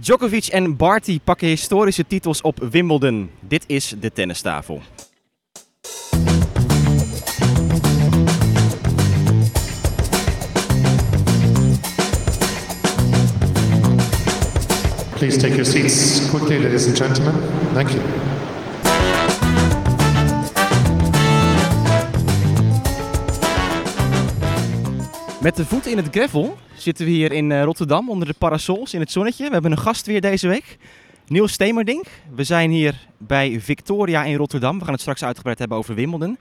[0.00, 3.30] Djokovic en Barty pakken historische titels op Wimbledon.
[3.40, 4.82] Dit is de tennistafel.
[15.16, 17.34] Please take your seats quickly, ladies and gentlemen.
[17.72, 18.00] Thank you.
[25.40, 28.94] Met de voet in het gravel zitten we hier in eh, Rotterdam onder de parasols
[28.94, 29.46] in het zonnetje.
[29.46, 30.78] We hebben een gast weer deze week.
[31.26, 32.06] Niels Stemerdink.
[32.34, 34.78] We zijn hier bij Victoria in Rotterdam.
[34.78, 36.38] We gaan het straks uitgebreid hebben over Wimbledon.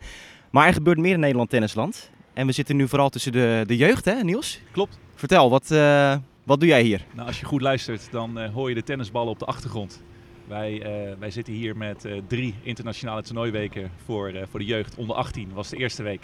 [0.49, 2.09] Maar er gebeurt meer in Nederland tennisland.
[2.33, 4.59] En we zitten nu vooral tussen de, de jeugd, hè Niels?
[4.71, 4.99] Klopt.
[5.15, 7.05] Vertel, wat, eh, wat doe jij hier?
[7.13, 10.01] Nou, als je goed luistert, dan eh, hoor je de tennisballen op de achtergrond.
[10.47, 10.83] Wij,
[11.19, 14.95] wij zitten hier met drie internationale toernooiweken voor, voor de jeugd.
[14.95, 16.21] Onder 18 was de eerste week.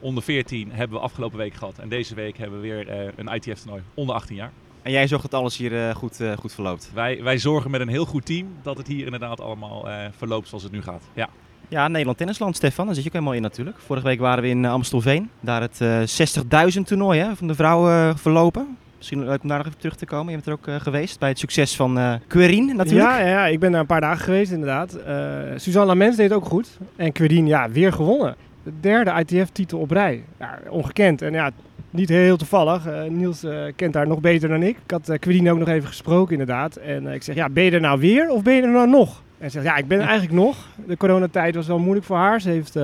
[0.00, 1.78] Onder 14 hebben we afgelopen week gehad.
[1.78, 4.52] En deze week hebben we weer eh, een ITF-toernooi onder 18 jaar.
[4.86, 6.90] En jij zorgt dat alles hier eh, goed, eh, goed verloopt.
[6.94, 10.48] Wij, wij zorgen met een heel goed team dat het hier inderdaad allemaal eh, verloopt
[10.48, 11.02] zoals het nu gaat.
[11.14, 11.28] Ja.
[11.68, 12.86] Ja, Nederland Tennisland, Stefan.
[12.86, 13.78] Daar zit je ook helemaal in natuurlijk.
[13.78, 15.30] Vorige week waren we in Amstelveen.
[15.40, 18.76] Daar het eh 60.000 toernooi hè, van de vrouwen verlopen.
[18.96, 20.32] Misschien leuk om daar nog even terug te komen.
[20.32, 23.08] Je bent er ook geweest bij het succes van eh Querin natuurlijk.
[23.08, 24.94] Ja, ja, ja, ik ben daar een paar dagen geweest inderdaad.
[24.94, 25.14] Eh
[25.56, 26.78] Suzanne Lamens deed ook goed.
[26.96, 28.36] En Querin, ja, weer gewonnen.
[28.66, 30.24] De derde ITF-titel op rij.
[30.38, 31.22] Ja, ongekend.
[31.22, 31.50] En ja,
[31.90, 32.86] niet heel toevallig.
[32.86, 34.76] Eh, Niels eh, kent haar nog beter dan ik.
[34.84, 36.76] Ik had uh, ook nog even gesproken inderdaad.
[36.76, 39.22] En ik zeg, ja, ben je er nou weer of ben je er nou nog?
[39.38, 40.56] En ze zegt, ja, ik ben er eigenlijk nog.
[40.86, 42.40] De coronatijd was wel moeilijk voor haar.
[42.40, 42.74] Ze heeft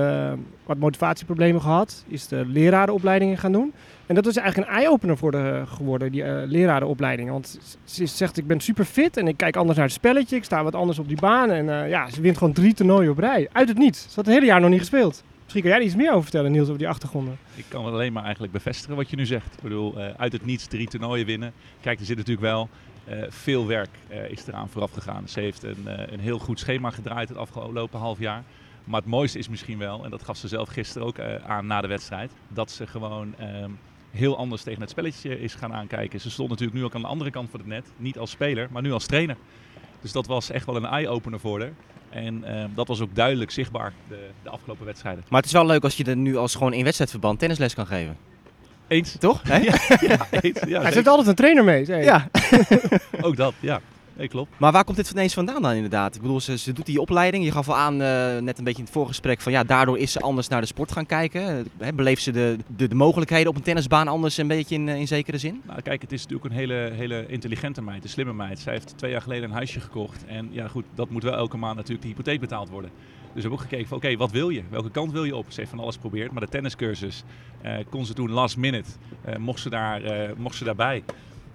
[0.65, 2.03] wat motivatieproblemen gehad.
[2.07, 3.73] Is de lerarenopleidingen gaan doen.
[4.05, 7.29] En dat is eigenlijk een eye-opener voor de, geworden, die lerarenopleiding.
[7.29, 10.35] Want ze zegt, ik ben super fit en ik kijk anders naar het spelletje.
[10.35, 11.51] Ik sta wat anders op die baan.
[11.51, 13.49] En ja, ze wint gewoon drie toernooien op rij.
[13.51, 14.01] Uit het niets.
[14.01, 15.23] Ze had het hele jaar nog niet gespeeld.
[15.53, 17.37] Misschien jij iets meer over vertellen, Niels, over die achtergronden.
[17.55, 19.53] Ik kan alleen maar eigenlijk bevestigen wat je nu zegt.
[19.53, 21.53] Ik bedoel, uh, uit het niets drie toernooien winnen.
[21.81, 22.69] Kijk, er zit natuurlijk wel
[23.09, 25.27] uh, veel werk uh, is eraan vooraf gegaan.
[25.27, 28.43] Ze heeft een, een heel goed schema gedraaid het afgelopen half jaar.
[28.83, 31.81] Maar het mooiste is misschien wel, en dat gaf ze zelf gisteren ook aan na
[31.81, 33.79] de wedstrijd, dat ze gewoon um,
[34.11, 36.19] heel anders tegen het spelletje is gaan aankijken.
[36.19, 38.67] Ze stond natuurlijk nu ook aan de andere kant van het net, niet als speler,
[38.71, 39.37] maar nu als trainer.
[40.01, 41.73] Dus dat was echt wel een eye-opener voor haar.
[42.13, 45.23] En uh, dat was ook duidelijk zichtbaar de, de, afgelopen wedstrijden.
[45.29, 47.87] Maar het is wel leuk als je er nu als gewoon in wedstrijdverband tennisles kan
[47.87, 48.17] geven.
[48.87, 49.15] Eens.
[49.19, 49.41] Toch?
[49.47, 49.59] Ja,
[49.99, 50.59] ja, eens.
[50.67, 51.85] Ja, Hij zit altijd een trainer mee.
[51.85, 52.29] Zei ja.
[53.21, 53.81] ook dat, ja.
[54.17, 54.59] Nee, klopt.
[54.59, 56.15] Maar waar komt dit ineens vandaan dan inderdaad?
[56.15, 57.43] Ik bedoel, ze, ze doet die opleiding.
[57.43, 60.11] Je gaf al aan, uh, net een beetje in het voorgesprek, van ja, daardoor is
[60.11, 61.67] ze anders naar de sport gaan kijken.
[61.77, 65.07] He, beleeft ze de, de, de, mogelijkheden op een tennisbaan anders een beetje in, in
[65.07, 65.61] zekere zin?
[65.65, 68.59] Nou, kijk, het is natuurlijk een hele, hele intelligente meid, een slimme meid.
[68.59, 70.25] Zij heeft twee jaar geleden een huisje gekocht.
[70.25, 72.91] En ja, goed, dat moet wel elke maand natuurlijk de hypotheek betaald worden.
[73.33, 74.63] Dus we hebben ook gekeken van oké, okay, wat wil je?
[74.69, 75.45] Welke kant wil je op?
[75.47, 77.23] Ze heeft van alles geprobeerd, maar de tenniscursus
[77.65, 78.89] uh, kon ze doen last minute.
[79.29, 81.03] Uh, mocht, ze daar, uh, mocht ze daarbij.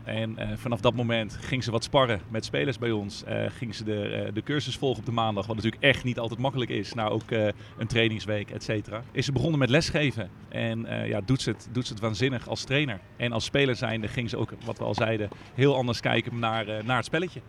[0.08, 3.24] En uh, vanaf dat moment ging ze wat sparren met spelers bij ons.
[3.28, 6.18] Uh, ging ze de, uh, de cursus volgen op de maandag, wat natuurlijk echt niet
[6.18, 6.94] altijd makkelijk is.
[6.94, 7.30] Nou, ook
[7.78, 9.02] een trainingsweek, et cetera.
[9.12, 10.30] Is ze begonnen met lesgeven.
[10.48, 13.00] En ja, doet, ze het, doet ze het waanzinnig als trainer.
[13.16, 16.84] En als speler zijnde ging ze ook, wat we al zeiden, heel anders kijken naar,
[16.84, 17.40] naar het spelletje.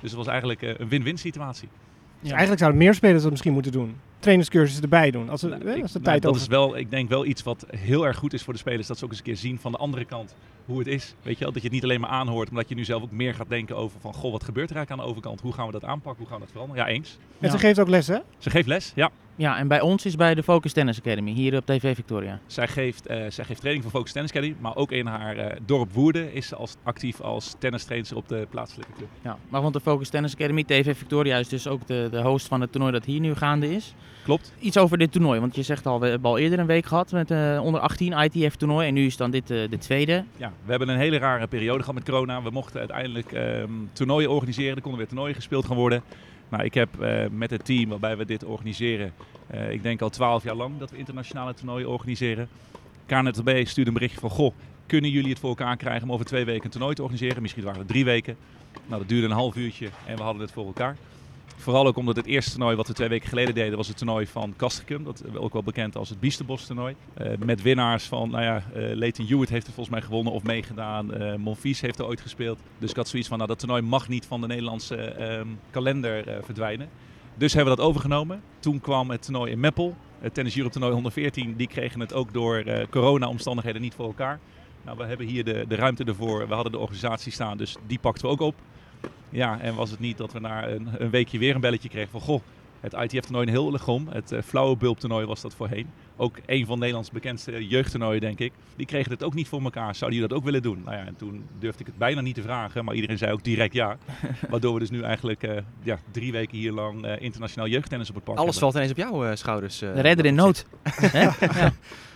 [0.00, 1.68] Dus het was eigenlijk een win-win situatie.
[2.20, 2.30] Ja.
[2.30, 3.96] Eigenlijk zouden meer spelers dat misschien moeten doen.
[4.18, 5.28] Trainerscursussen erbij doen.
[5.28, 6.40] Als, nou, hè, als de ik, tijd nou, over...
[6.40, 8.86] dat is wel, ik denk wel iets wat heel erg goed is voor de spelers.
[8.86, 10.34] Dat ze ook eens een keer zien van de andere kant
[10.66, 11.14] hoe het is.
[11.22, 11.52] Weet je wel?
[11.52, 13.48] Dat je het niet alleen maar aanhoort, maar dat je nu zelf ook meer gaat
[13.48, 14.14] denken over van...
[14.14, 15.40] Goh, wat gebeurt er eigenlijk aan de overkant?
[15.40, 16.22] Hoe gaan we dat aanpakken?
[16.22, 16.86] Hoe gaan we dat veranderen?
[16.86, 17.18] Ja, eens.
[17.40, 17.50] En ja.
[17.50, 18.18] ze geeft ook les, hè?
[18.38, 19.10] Ze geeft les, ja.
[19.38, 22.40] Ja, en bij ons is bij de Focus Tennis Academy, hier op TV Victoria.
[22.46, 25.46] Zij geeft, uh, zij geeft training voor Focus Tennis Academy, maar ook in haar uh,
[25.66, 29.08] dorp Woerden is ze als, actief als tennistrainer op de plaatselijke club.
[29.22, 32.46] Ja, maar want de Focus Tennis Academy, TV Victoria, is dus ook de, de host
[32.46, 33.94] van het toernooi dat hier nu gaande is.
[34.24, 34.52] Klopt.
[34.58, 37.12] Iets over dit toernooi, want je zegt al, we hebben al eerder een week gehad
[37.12, 40.24] met uh, onder 18 ITF toernooi en nu is dan dit de tweede.
[40.36, 42.42] Ja, we hebben een hele rare periode gehad met corona.
[42.42, 46.02] We mochten uiteindelijk um, toernooien organiseren, er konden weer toernooien gespeeld gaan worden.
[46.48, 49.12] Nou, ik heb uh, met het team waarbij we dit organiseren,
[49.54, 52.48] uh, ik denk al twaalf jaar lang dat we internationale toernooien organiseren.
[53.06, 54.54] KNTB stuurde een berichtje van, goh,
[54.86, 57.42] kunnen jullie het voor elkaar krijgen om over twee weken een toernooi te organiseren?
[57.42, 58.36] Misschien waren het drie weken.
[58.86, 60.96] Nou, dat duurde een half uurtje en we hadden het voor elkaar.
[61.56, 64.26] Vooral ook omdat het eerste toernooi wat we twee weken geleden deden, was het toernooi
[64.26, 65.04] van Castricum.
[65.04, 66.94] Dat ook wel bekend als het Biesterbos toernooi.
[67.22, 70.42] Uh, met winnaars van, nou ja, uh, Leighton Hewitt heeft er volgens mij gewonnen of
[70.42, 71.22] meegedaan.
[71.22, 72.58] Uh, heeft er ooit gespeeld.
[72.78, 76.42] Dus ik had zoiets van, nou dat toernooi mag niet van de Nederlandse um, kalender
[76.44, 76.88] verdwijnen.
[77.34, 78.42] Dus hebben we dat overgenomen.
[78.58, 79.96] Toen kwam het toernooi in Meppel.
[80.18, 84.38] Het Tennis toernooi 114, die kregen het ook door corona-omstandigheden niet voor elkaar.
[84.84, 86.48] Nou, we hebben hier de, de ruimte ervoor.
[86.48, 88.54] We hadden de organisatie staan, dus die pakten we ook op.
[89.28, 92.10] Ja, en was het niet dat we na een, een, weekje weer een belletje kregen
[92.10, 92.20] van...
[92.20, 92.40] Goh,
[92.80, 95.86] het ITF-toernooi in Hillegom, het uh, flauwe bulp-toernooi was dat voorheen.
[96.16, 98.52] Ook een van Nederlands bekendste jeugdtoernooien, denk ik.
[98.76, 99.94] Die kregen het ook niet voor elkaar.
[99.94, 100.82] Zouden die dat ook willen doen?
[100.84, 103.44] Nou ja, en toen durfde ik het bijna niet te vragen, maar iedereen zei ook
[103.44, 103.96] direct ja.
[104.50, 108.14] Waardoor we dus nu eigenlijk uh, ja, drie weken hier lang uh, internationaal jeugdtennis op
[108.14, 108.72] het park Alles hebben.
[108.72, 109.78] valt ineens op jouw schouders.
[109.78, 110.66] De redder in nood.
[111.12, 111.34] ja.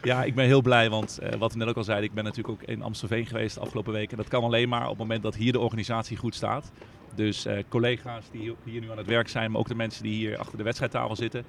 [0.02, 2.62] ja, ik ben heel blij, want wat we net ook al zeiden, ik ben natuurlijk
[2.62, 4.10] ook in Amstelveen geweest de afgelopen weken.
[4.10, 6.72] En dat kan alleen maar op het moment dat hier de organisatie goed staat.
[7.14, 10.14] Dus uh, collega's die hier nu aan het werk zijn, maar ook de mensen die
[10.14, 11.44] hier achter de wedstrijdtafel zitten,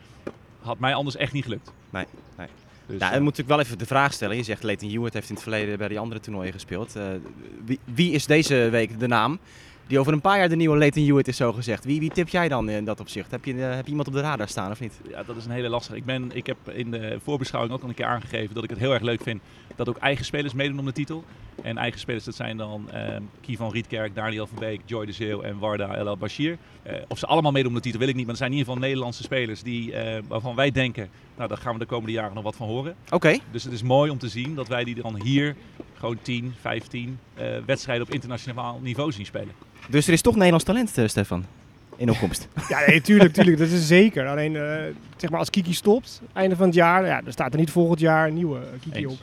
[0.61, 1.71] had mij anders echt niet gelukt.
[1.89, 2.05] Nee,
[2.37, 2.47] nee.
[2.85, 4.35] Dus, nou, dan moet ik wel even de vraag stellen.
[4.35, 6.95] Je zegt Leighton Hewitt heeft in het verleden bij die andere toernooien gespeeld.
[6.95, 7.03] Uh,
[7.65, 9.39] wie, wie, is deze week de naam
[9.91, 11.85] die over een paar jaar de nieuwe Leighton Hewitt is zo gezegd?
[11.85, 13.31] Wie, wie tip jij dan in dat opzicht?
[13.31, 15.01] Heb je, uh, heb je iemand op de radar staan of niet?
[15.09, 15.97] Ja, dat is een hele lastige.
[15.97, 18.79] Ik, ben, ik heb in de voorbeschouwing ook al een keer aangegeven dat ik het
[18.79, 19.41] heel erg leuk vind
[19.75, 21.23] dat ook eigen spelers meedoen om de titel.
[21.61, 25.41] En eigen spelers, dat zijn dan um, Kievan Rietkerk, Daniel van Beek, Joy de Zeeuw
[25.41, 26.57] en Warda El Bashir.
[26.87, 28.57] Uh, of ze allemaal meedoen om de titel wil ik niet, maar er zijn in
[28.57, 32.11] ieder geval Nederlandse spelers die, uh, waarvan wij denken, nou daar gaan we de komende
[32.11, 32.95] jaren nog wat van horen.
[33.05, 33.15] Oké.
[33.15, 33.41] Okay.
[33.51, 35.55] Dus het is mooi om te zien dat wij die dan hier
[35.94, 39.70] gewoon 10, 15 uh, wedstrijden op internationaal niveau zien spelen.
[39.89, 41.45] Dus er is toch Nederlands talent, uh, Stefan?
[41.95, 42.48] In opkomst.
[42.69, 43.57] ja, nee, tuurlijk, tuurlijk.
[43.57, 44.28] Dat is zeker.
[44.28, 44.62] Alleen, uh,
[45.18, 48.00] zeg maar, als Kiki stopt, einde van het jaar, ja, dan staat er niet volgend
[48.00, 49.12] jaar een nieuwe Kiki Eens.
[49.12, 49.19] op.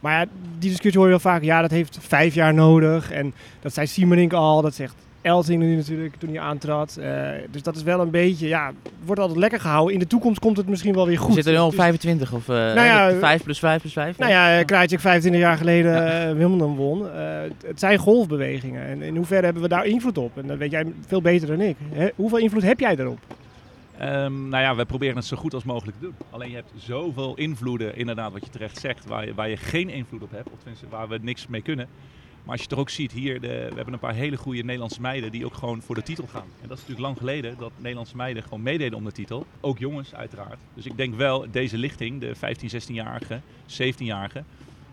[0.00, 0.26] Maar ja,
[0.58, 1.42] die discussie hoor je wel vaak.
[1.42, 3.10] Ja, dat heeft vijf jaar nodig.
[3.10, 4.62] En dat zei Siemerink al.
[4.62, 6.96] Dat zegt Elting nu natuurlijk toen hij aantrad.
[7.00, 8.72] Uh, dus dat is wel een beetje, ja,
[9.04, 9.94] wordt altijd lekker gehouden.
[9.94, 11.34] In de toekomst komt het misschien wel weer goed.
[11.34, 14.18] Zit er nu al 25 of uh, nou ja, 5 plus 5 plus 5?
[14.18, 16.28] Nou ja, Krajcik 25 jaar geleden ja.
[16.28, 17.02] uh, Wimbledon won.
[17.02, 17.06] Uh,
[17.66, 18.86] het zijn golfbewegingen.
[18.86, 20.38] En in hoeverre hebben we daar invloed op?
[20.38, 21.76] En dat weet jij veel beter dan ik.
[21.92, 23.18] He, hoeveel invloed heb jij daarop?
[24.02, 26.14] Um, nou ja, we proberen het zo goed als mogelijk te doen.
[26.30, 29.88] Alleen je hebt zoveel invloeden, inderdaad, wat je terecht zegt, waar je, waar je geen
[29.88, 30.50] invloed op hebt.
[30.50, 31.88] Of tenminste, waar we niks mee kunnen.
[32.42, 35.00] Maar als je toch ook ziet hier, de, we hebben een paar hele goede Nederlandse
[35.00, 36.46] meiden die ook gewoon voor de titel gaan.
[36.62, 39.46] En dat is natuurlijk lang geleden dat Nederlandse meiden gewoon meededen om de titel.
[39.60, 40.58] Ook jongens uiteraard.
[40.74, 44.44] Dus ik denk wel, deze lichting, de 15, 16-jarige, 17-jarige,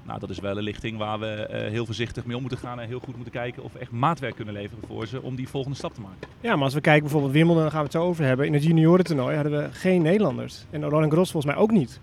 [0.07, 2.79] nou, dat is wel een lichting waar we uh, heel voorzichtig mee om moeten gaan
[2.79, 5.47] en heel goed moeten kijken of we echt maatwerk kunnen leveren voor ze om die
[5.47, 6.27] volgende stap te maken.
[6.41, 8.45] Ja, maar als we kijken bijvoorbeeld Wimbledon, daar gaan we het zo over hebben.
[8.45, 10.65] In het juniorentoernooi hadden we geen Nederlanders.
[10.69, 11.99] En Roland Gros volgens mij ook niet.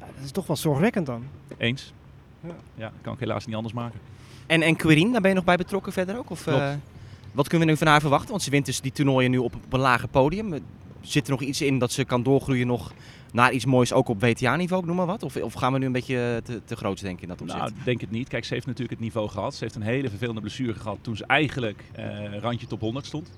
[0.00, 1.24] Ja, dat is toch wel zorgwekkend dan.
[1.56, 1.92] Eens.
[2.40, 2.54] Ja.
[2.74, 4.00] ja, dat kan ik helaas niet anders maken.
[4.46, 6.30] En, en Quirin, daar ben je nog bij betrokken verder ook?
[6.30, 6.72] Of, uh,
[7.32, 8.30] wat kunnen we nu van haar verwachten?
[8.30, 10.54] Want ze wint dus die toernooien nu op, op een lager podium.
[11.00, 12.92] Zit er nog iets in dat ze kan doorgroeien nog
[13.32, 15.22] naar iets moois ook op WTA-niveau, noem maar wat?
[15.22, 17.60] Of, of, gaan we nu een beetje te, te groot denken in dat opzicht?
[17.60, 18.28] Nou, denk het niet.
[18.28, 19.54] Kijk, ze heeft natuurlijk het niveau gehad.
[19.54, 23.30] Ze heeft een hele vervelende blessure gehad toen ze eigenlijk uh, randje top 100 stond.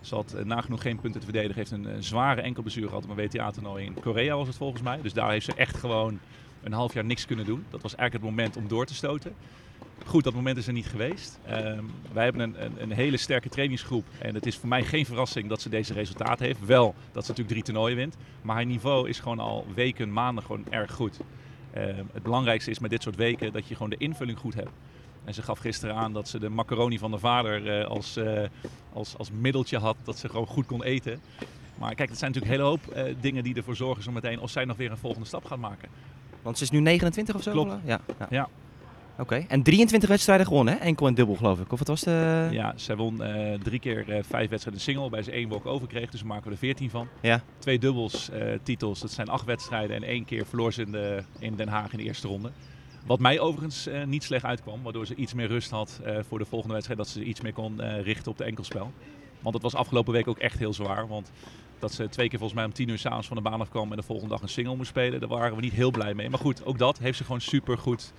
[0.00, 1.56] Ze had uh, nagenoeg geen punten te verdedigen.
[1.56, 4.98] Heeft een, een zware enkelblessure gehad op een WTA-toernooi in Korea was het volgens mij.
[5.02, 6.18] Dus daar heeft ze echt gewoon
[6.62, 7.64] een half jaar niks kunnen doen.
[7.70, 9.34] Dat was eigenlijk het moment om door te stoten.
[10.06, 11.38] Goed, dat moment is er niet geweest.
[11.50, 14.06] Um, wij hebben een, een, een, hele sterke trainingsgroep.
[14.18, 16.64] En het is voor mij geen verrassing dat ze deze resultaten heeft.
[16.66, 18.16] Wel dat ze natuurlijk drie toernooien wint.
[18.42, 21.20] Maar haar niveau is gewoon al weken, maanden gewoon erg goed.
[21.76, 24.70] Um, het belangrijkste is met dit soort weken dat je gewoon de invulling goed hebt.
[25.24, 28.42] En ze gaf gisteren aan dat ze de macaroni van de vader uh, als, uh,
[28.92, 29.96] als, als middeltje had.
[30.04, 31.20] Dat ze gewoon goed kon eten.
[31.78, 34.40] Maar kijk, het zijn natuurlijk een hele hoop uh, dingen die ervoor zorgen zo meteen
[34.40, 35.88] of zij nog weer een volgende stap gaat maken.
[36.42, 37.50] Want ze is nu 29 of zo?
[37.50, 37.72] Klopt.
[37.84, 38.00] Ja.
[38.18, 38.26] ja.
[38.30, 38.48] ja.
[39.12, 39.46] Oké, okay.
[39.48, 40.80] en 23 wedstrijden gewonnen, hè?
[40.80, 41.72] enkel en dubbel geloof ik.
[41.72, 42.48] Of wat was de...
[42.50, 46.10] Ja, zij won uh, drie keer uh, vijf wedstrijden single, bij ze één walk-over kreeg,
[46.10, 47.08] dus maken we er 14 van.
[47.20, 47.42] Ja.
[47.58, 51.22] Twee dubbels uh, titels, dat zijn acht wedstrijden en één keer verloor ze in, de,
[51.38, 52.50] in Den Haag in de eerste ronde.
[53.06, 56.74] Wat mij overigens niet slecht uitkwam, waardoor ze iets meer rust had voor de volgende
[56.74, 58.92] wedstrijd, dat ze iets meer kon richten op de enkelspel.
[59.40, 61.30] Want het was afgelopen week ook echt heel zwaar, want
[61.78, 63.96] dat ze twee keer volgens mij om tien uur s'avonds van de baan afkwam en
[63.96, 66.30] de volgende dag een single moest spelen, daar waren we niet heel blij mee.
[66.30, 68.12] Maar goed, ook dat heeft ze gewoon super goed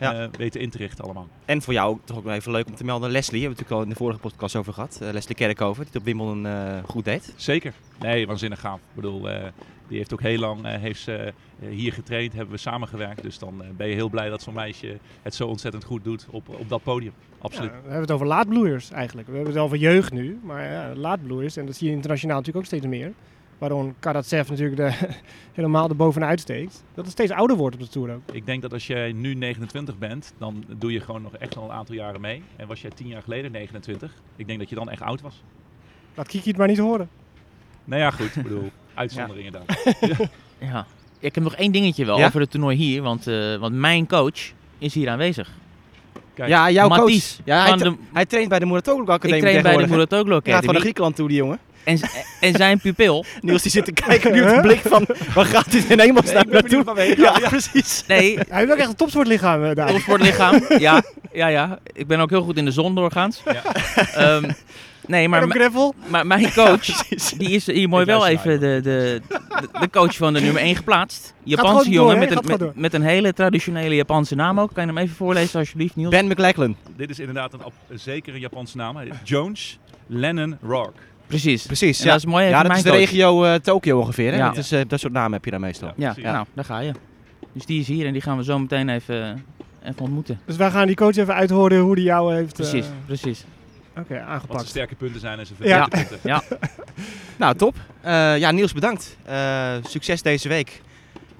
[0.00, 0.22] ja.
[0.22, 1.28] uh, weten in te richten allemaal.
[1.44, 3.70] En voor jou toch ook wel even leuk om te melden, Leslie, hebben we het
[3.70, 4.98] natuurlijk al in de vorige podcast over gehad.
[5.02, 7.32] Uh, Leslie Kerkhoven, die het op Wimbledon uh, goed deed.
[7.36, 7.72] Zeker.
[7.98, 8.78] Nee, waanzinnig gaaf.
[8.78, 9.28] Ik bedoel,
[9.88, 11.32] die heeft ook heel lang heeft ze,
[11.68, 13.22] hier getraind, hebben we samengewerkt.
[13.22, 16.48] Dus dan ben je heel blij dat zo'n meisje het zo ontzettend goed doet op,
[16.48, 17.12] op dat podium.
[17.38, 17.70] Absoluut.
[17.70, 19.28] Ja, we hebben het over laadbloeiers eigenlijk.
[19.28, 21.56] We hebben het over jeugd nu, maar ja, laadbloeiers.
[21.56, 23.12] En dat zie je internationaal natuurlijk ook steeds meer.
[23.60, 24.92] Waarom Karatsev natuurlijk de,
[25.52, 26.84] helemaal er bovenuit steekt.
[26.94, 28.20] Dat het steeds ouder wordt op de Tour ook.
[28.32, 31.64] Ik denk dat als jij nu 29 bent, dan doe je gewoon nog echt al
[31.64, 32.42] een aantal jaren mee.
[32.56, 35.42] En was jij 10 jaar geleden 29, ik denk dat je dan echt oud was.
[36.14, 37.08] Laat Kiki het maar niet horen.
[37.84, 38.36] Nou ja, goed.
[38.36, 39.60] Ik bedoel, uitzonderingen ja.
[39.66, 39.94] dan.
[40.08, 40.30] ja.
[40.72, 40.86] ja.
[41.18, 42.26] Ik heb nog één dingetje wel ja?
[42.26, 43.02] over het toernooi hier.
[43.02, 45.50] Want, uh, want mijn coach is hier aanwezig.
[46.34, 47.46] Kijk, ja, jouw Mathies coach.
[47.46, 50.34] Ja, hij, tra de, hij traint bij de Muratoglu Academie Ik train bij de Muratoglu
[50.34, 50.42] Academie.
[50.42, 51.58] Hij gaat van de Griekenland toe, die jongen.
[51.84, 52.00] En,
[52.40, 53.24] en zijn pupil.
[53.40, 56.52] Niels die zit te kijken nu de blik van, waar gaat dit in hemelsnaam nee,
[56.52, 56.94] naartoe?
[56.96, 58.04] Ja, ja, ja, precies.
[58.06, 58.38] Nee.
[58.48, 59.88] Hij heeft ook echt een topsportlichaam uh, daar.
[59.88, 61.78] Topsportlichaam, ja, ja, ja.
[61.92, 63.42] Ik ben ook heel goed in de zon doorgaans.
[63.44, 64.34] Ja.
[64.36, 64.46] Um,
[65.10, 65.48] Nee, Maar
[66.08, 67.08] maar, mijn coach,
[67.38, 69.20] die is hier mooi wel even de, de,
[69.80, 71.34] de, coach van de nummer 1 geplaatst.
[71.44, 74.72] Japanse jongen met, een, met, een hele traditionele Japanse naam ook.
[74.72, 76.10] Kan je hem even voorlezen alsjeblieft, Niels?
[76.10, 76.76] Ben McLachlan.
[76.96, 78.98] Dit is inderdaad een, zekere Japanse naam.
[79.24, 80.94] Jones Lennon Rock.
[81.30, 81.66] Precies.
[81.66, 81.98] Precies.
[81.98, 82.98] Ja, Ja, dat is mooi ja dat is de coach.
[82.98, 84.30] regio eh, Tokio ongeveer.
[84.32, 84.38] Hè?
[84.38, 84.48] Ja.
[84.48, 85.92] Dat, is, eh, dat soort namen heb je daar meestal.
[85.96, 86.92] Ja, nou, daar ga je.
[87.52, 89.44] Dus die is hier en die gaan we zo meteen even,
[89.84, 90.40] even ontmoeten.
[90.44, 93.44] Dus wij gaan die coach even uithoren hoe die jou heeft eh, Precies, precies.
[93.90, 94.68] Oké, Wat zijn aangepakt.
[94.68, 95.86] sterke punten zijn en zijn Ja.
[95.88, 96.18] punten.
[97.36, 97.74] Nou, top.
[98.00, 99.16] Eh, ja, Niels, bedankt.
[99.24, 100.80] Eh, succes deze week.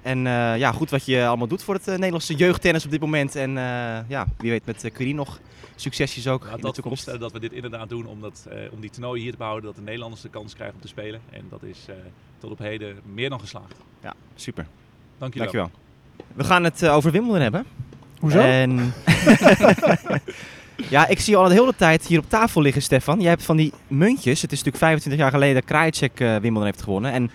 [0.02, 3.00] En eh, ja, goed wat je allemaal doet voor het eh, Nederlandse jeugdtennis op dit
[3.00, 3.37] moment.
[3.37, 5.40] En eh, ja, wie weet met uh, Quirin nog
[5.80, 7.21] succesjes ook Laat in de dat toekomst.
[7.21, 9.83] dat we dit inderdaad doen omdat, eh, om die toernooien hier te behouden, dat de
[9.83, 11.21] Nederlanders de kans krijgen om te spelen.
[11.30, 11.95] En dat is eh,
[12.38, 13.75] tot op heden meer dan geslaagd.
[14.02, 14.66] Ja, super.
[15.19, 15.62] Dank jullie wel.
[15.62, 16.35] Dankjewel.
[16.35, 17.64] We gaan het over Wimbledon hebben.
[18.19, 18.38] Hoezo?
[18.38, 18.92] En...
[20.97, 23.21] ja, ik zie je al de hele tijd hier op tafel liggen, Stefan.
[23.21, 24.42] Jij hebt van die muntjes.
[24.42, 27.12] Het is natuurlijk 25 jaar geleden dat Krajicek eh Wimbledon heeft gewonnen.
[27.12, 27.30] En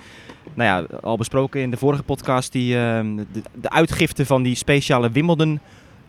[0.53, 2.99] nou ja, al besproken in de vorige podcast, die, eh,
[3.31, 5.59] de, de uitgifte van die speciale Wimbledon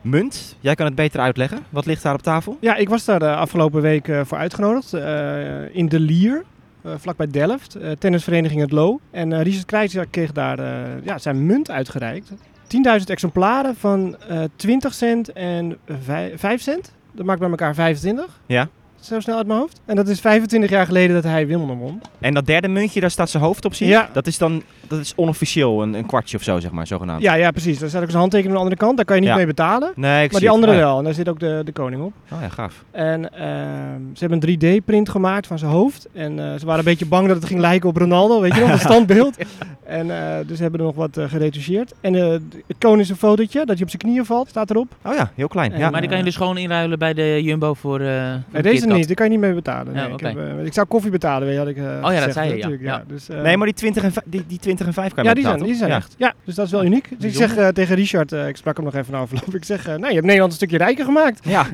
[0.01, 0.57] munt.
[0.61, 1.59] Jij kan het beter uitleggen.
[1.71, 2.57] Wat ligt daar op tafel?
[2.61, 4.93] Ja, ik was daar de afgelopen week eh, voor uitgenodigd.
[4.95, 6.45] eh, in De Lier,
[6.83, 7.77] eh, vlakbij Delft.
[7.99, 9.01] tennisvereniging Het Loo.
[9.11, 10.59] En Richard Krijtser kreeg daar
[11.05, 12.33] ja, zijn munt uitgereikt.
[12.67, 16.93] 10.000 exemplaren van eh 20 cent en vij- 5 cent.
[17.13, 18.41] Dat maakt bij elkaar 25.
[18.47, 18.69] Ja.
[19.07, 19.81] Zo snel uit mijn hoofd.
[19.85, 22.01] En dat is 25 jaar geleden dat hij Wimbledon won.
[22.21, 23.93] En dat derde muntje, daar staat zijn hoofd op, zie je?
[23.93, 24.09] Ja.
[24.13, 27.23] Dat is dan dat is onofficieel een, een kwartje of zo, zeg maar, zogenaamd.
[27.23, 27.79] Ja, ja, precies.
[27.79, 28.97] Daar staat ook zijn handtekening aan de andere kant.
[28.97, 29.37] Daar kan je niet Ja.
[29.37, 29.93] mee betalen.
[29.95, 30.99] Nee, ik Maar die andere wel.
[30.99, 32.13] En daar zit ook de, de koning op.
[32.33, 32.85] Oh ja, gaaf.
[32.91, 36.09] En ehm, ze hebben een 3D-print gemaakt van zijn hoofd.
[36.13, 38.61] En eh, ze waren een beetje bang dat het ging lijken op Ronaldo, weet je
[38.61, 39.37] nog, een standbeeld.
[39.85, 41.95] En eh, dus hebben er nog wat eh geretoucheerd.
[42.01, 42.29] En eh,
[42.67, 44.95] het koning een fotootje, dat hij op zijn knieën valt, staat erop.
[45.05, 45.73] Oh ja, heel klein.
[45.73, 45.91] En- ja.
[45.91, 48.69] Maar die kan je dus gewoon inruilen bij de Jumbo voor, eh voor Nee, de
[48.69, 49.93] deze Niet, daar kan je niet mee betalen.
[49.93, 52.11] Nee, Ja, ik, heb, eh, ik zou koffie betalen, weet je, had ik eh, dat
[52.11, 52.69] gezegd, zei je, ja.
[52.69, 53.03] natuurlijk, Ja.
[53.09, 55.35] Dus, eh, Nee, maar die 20 en, die, die 20 en 5 kan je ja,
[55.35, 56.15] die betalen, zijn, die zijn echt.
[56.19, 57.09] Ja, dus dat is wel uniek.
[57.19, 59.55] Dus ik zeg tegen Richard, eh, ik sprak hem nog even na afloop.
[59.55, 61.41] Ik zeg, eh, nou, je hebt Nederland een stukje rijker gemaakt.
[61.45, 61.67] Ja.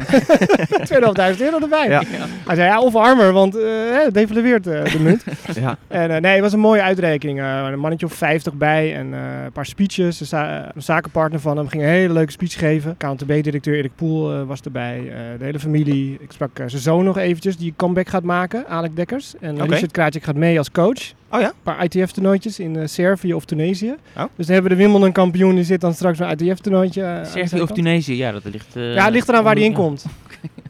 [0.84, 1.88] 2.500 euro erbij.
[1.88, 2.02] Ja.
[2.46, 3.62] Hij zei, ja, of armer, want eh,
[4.04, 5.24] het devalueert eh, de munt.
[5.60, 5.76] ja.
[5.88, 7.40] En eh, nee, het was een mooie uitreiking.
[7.40, 10.20] Eh, een mannetje of 50 bij en eh, een paar speeches.
[10.20, 12.96] Een, za- een zakenpartner van hem ging een hele leuke speech geven.
[12.96, 14.98] KNTB-directeur Erik Poel eh, was erbij.
[14.98, 16.16] eh, de hele familie.
[16.20, 19.34] Ik sprak eh, zijn zoon nog eventjes, die comeback gaat maken, Alek Dekkers.
[19.40, 19.66] En.
[19.66, 21.12] Richard Krajcik gaat mee als coach.
[21.30, 21.46] Oh ja?
[21.46, 23.94] Een paar ITF-toernooitjes in eh, Servië of Tunesië.
[24.16, 24.22] Oh.
[24.36, 27.02] Dus dan hebben we de Wimbledon-kampioen, die zit dan straks een ITF-toernooitje.
[27.02, 27.70] eh, Servië of.
[27.70, 28.76] Tunesië, ja, dat ligt...
[28.76, 30.04] eh, Ja, het ligt eraan waar hij in komt.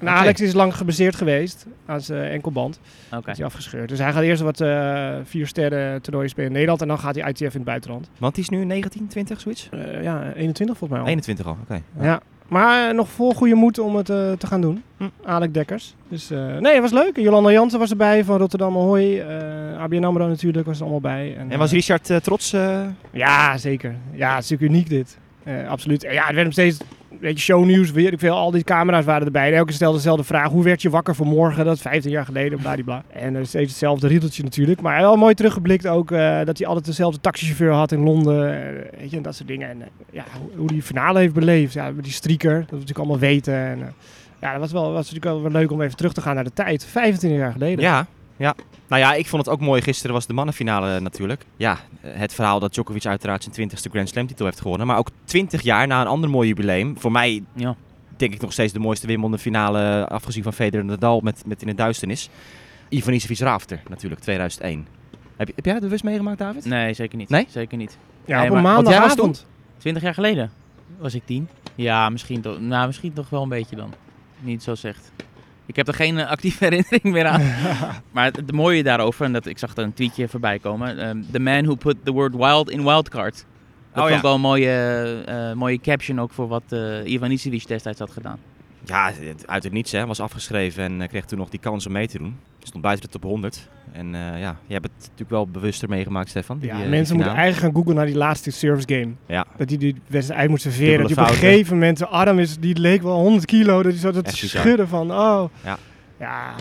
[0.00, 2.80] En Alex is lang gebaseerd geweest aan zijn enkelband.
[3.16, 3.30] Oké.
[3.30, 3.88] Is hij afgescheurd.
[3.88, 6.80] Dus hij gaat eerst wat eh, vier sterren toernooien spelen in Nederland.
[6.82, 8.08] En dan gaat hij ITF in het buitenland.
[8.18, 9.68] Want die is nu 19, 20, zoiets?
[9.72, 11.06] Eh, ja, 21 volgens mij al.
[11.06, 11.82] 21 al, oké.
[12.00, 12.20] Ja.
[12.52, 14.82] Maar eh, nog vol goede moed om het eh, te gaan doen.
[14.96, 15.04] Hm.
[15.24, 15.94] Alec Dekkers.
[16.08, 17.16] Dus eh, nee, het was leuk.
[17.16, 19.18] En Jolanda Jansen was erbij van Rotterdam Ahoy.
[19.20, 21.36] eh ABN AMRO natuurlijk was er allemaal bij.
[21.36, 22.50] En was eh, Richard trots?
[23.10, 23.94] Ja, zeker.
[24.12, 25.18] Ja, het is natuurlijk uniek dit.
[25.68, 26.04] Absoluut.
[26.04, 26.78] En Ja, het werd hem steeds
[27.22, 27.90] een beetje shownieuws.
[27.90, 28.34] Weet ik veel.
[28.34, 29.48] Al die camera's waren erbij.
[29.50, 30.48] En elke stelde dezelfde vraag.
[30.50, 31.64] Hoe werd je wakker voor morgen?
[31.64, 32.58] Dat is 15 jaar geleden.
[32.58, 33.02] Bladibla.
[33.12, 34.80] En eh, steeds hetzelfde riedeltje natuurlijk.
[34.80, 36.10] Maar wel mooi teruggeblikt ook.
[36.10, 38.62] eh, dat hij altijd dezelfde taxichauffeur had in Londen.
[38.66, 39.68] eh, weet je, en dat soort dingen.
[39.68, 40.24] En eh, ja,
[40.56, 41.72] hoe, die finale heeft beleefd.
[41.72, 42.54] Ja, die streaker.
[42.58, 43.54] Dat we natuurlijk allemaal weten.
[43.54, 43.92] En,
[44.40, 46.44] ja, dat was, wel, was natuurlijk wel weer leuk om even terug te gaan naar
[46.44, 46.84] de tijd.
[46.84, 47.84] 25 jaar geleden.
[47.84, 48.06] Ja,
[48.42, 48.54] ja.
[48.88, 49.82] Nou ja, ik vond het ook mooi.
[49.82, 51.44] Gisteren was de mannenfinale natuurlijk.
[51.56, 54.86] Ja, eh, het verhaal dat Djokovic uiteraard zijn 20ste Grand Slam titel heeft gewonnen.
[54.86, 56.98] Maar ook 20 jaar na een ander mooi jubileum.
[56.98, 57.74] Voor mij Ja.
[58.16, 60.08] denk ik nog steeds de mooiste Wimbledon finale.
[60.08, 62.28] Afgezien van Federer en Nadal met, met in de duisternis.
[62.88, 64.86] Ivan Isevic Rafter natuurlijk, 2001.
[65.36, 66.64] Heb, je- heb jij dat bewust meegemaakt, David?
[66.64, 67.28] Nee, zeker niet.
[67.28, 67.46] Nee?
[67.50, 67.96] Zeker niet.
[68.24, 69.46] Ja, Nee, op een maar- want jij was maandagavond.
[69.78, 70.50] 20 jaar geleden
[70.98, 71.48] was ik tien.
[71.74, 73.92] Ja, misschien toch, nou, misschien toch wel een beetje dan.
[74.40, 75.12] Niet zo zegt.
[75.72, 77.40] Ik heb er geen eh, actieve herinnering meer aan.
[78.10, 80.98] maar het, het mooie daarover, en dat, ik zag er een tweetje voorbij komen.
[80.98, 83.34] ehm, the man who put the word wild in wildcard.
[83.92, 87.30] Dat Oh, vond ik wel een mooie, eh, mooie caption ook voor wat eh Ivan
[87.30, 88.38] Isevic destijds had gedaan.
[88.84, 89.12] Ja,
[89.46, 90.06] uit het niets hè.
[90.06, 92.36] Was afgeschreven en kreeg toen nog die kans om mee te doen.
[92.62, 93.68] Stond buiten de top 100.
[93.92, 96.58] En eh, ja, je hebt het natuurlijk wel bewuster meegemaakt, Stefan.
[96.58, 99.12] die, Ja, eh, mensen moeten eigenlijk gaan googlen naar die laatste service game.
[99.26, 99.46] Ja.
[99.56, 101.08] Dat hij die wedstrijd moet serveren.
[101.08, 103.82] Dat hij op een gegeven moment zijn arm is, die leek wel 100 kilo.
[103.82, 104.60] Dat hij zo dat Echt bizar.
[104.60, 105.44] schudden van, oh.
[105.64, 105.78] Ja.
[106.18, 106.54] Ja.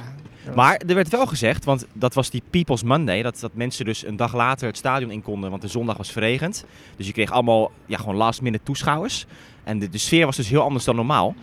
[0.55, 4.05] Maar er werd wel gezegd, want dat was die People's Monday, dat, dat mensen dus
[4.05, 6.65] een dag later het stadion in konden, want de zondag was verregend.
[6.95, 9.25] Dus je kreeg allemaal ja, gewoon last minute toeschouwers.
[9.63, 11.35] En de, de sfeer was dus heel anders dan normaal.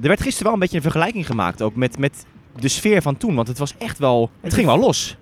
[0.00, 2.26] Er werd gisteren wel een beetje een vergelijking gemaakt ook met, met
[2.60, 5.16] de sfeer van toen, want het was echt wel, het ging wel los.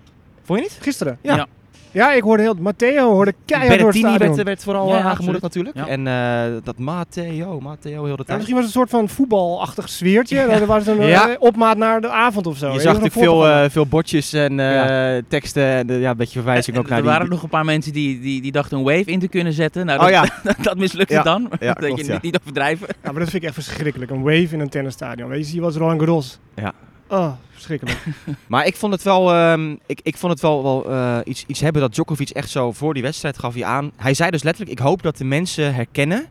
[0.45, 0.79] Vond je niet?
[0.81, 1.19] Gisteren?
[1.23, 1.37] Ja.
[1.37, 1.47] Ja.
[1.95, 2.55] Ja, ik hoorde heel...
[2.61, 4.35] Matteo hoorde keihard door het stadion.
[4.35, 5.77] werd, werd vooral Ja, eh, aangemoedigd natuurlijk.
[5.77, 8.37] En eh, dat Matteo, Matteo heel de Ja, tijd.
[8.37, 10.47] misschien was het een soort van voetbalachtig sfeertje.
[10.47, 11.29] Dat was een Ja.
[11.29, 12.73] eh, opmaat naar de avond of zo.
[12.73, 16.77] je zag natuurlijk veel, eh, veel bordjes en eh, teksten en ja, een beetje verwijzing
[16.77, 17.11] ook er naar die...
[17.11, 19.87] waren nog een paar mensen die, die, die dachten een wave in te kunnen zetten.
[19.87, 20.53] Nou, Oh dat, ja.
[20.69, 21.23] dat mislukte Ja.
[21.23, 21.49] dan.
[21.61, 22.13] Ja, dat klopt, je ja.
[22.13, 22.87] niet, niet overdrijven.
[23.03, 24.11] Ja, maar dat vind ik echt verschrikkelijk.
[24.11, 25.29] Een wave in een tennisstadion.
[25.29, 26.39] Weet je, zie je wat Roland Garros.
[26.55, 26.73] Ja.
[27.13, 27.99] Oh, verschrikkelijk.
[28.47, 31.61] Maar ik vond het wel, ehm, ik, ik vond het wel, wel eh, iets, iets
[31.61, 33.93] hebben dat Djokovic echt zo voor die wedstrijd gaf hij aan.
[33.97, 36.27] Hij zei dus letterlijk, ik hoop dat de mensen herkennen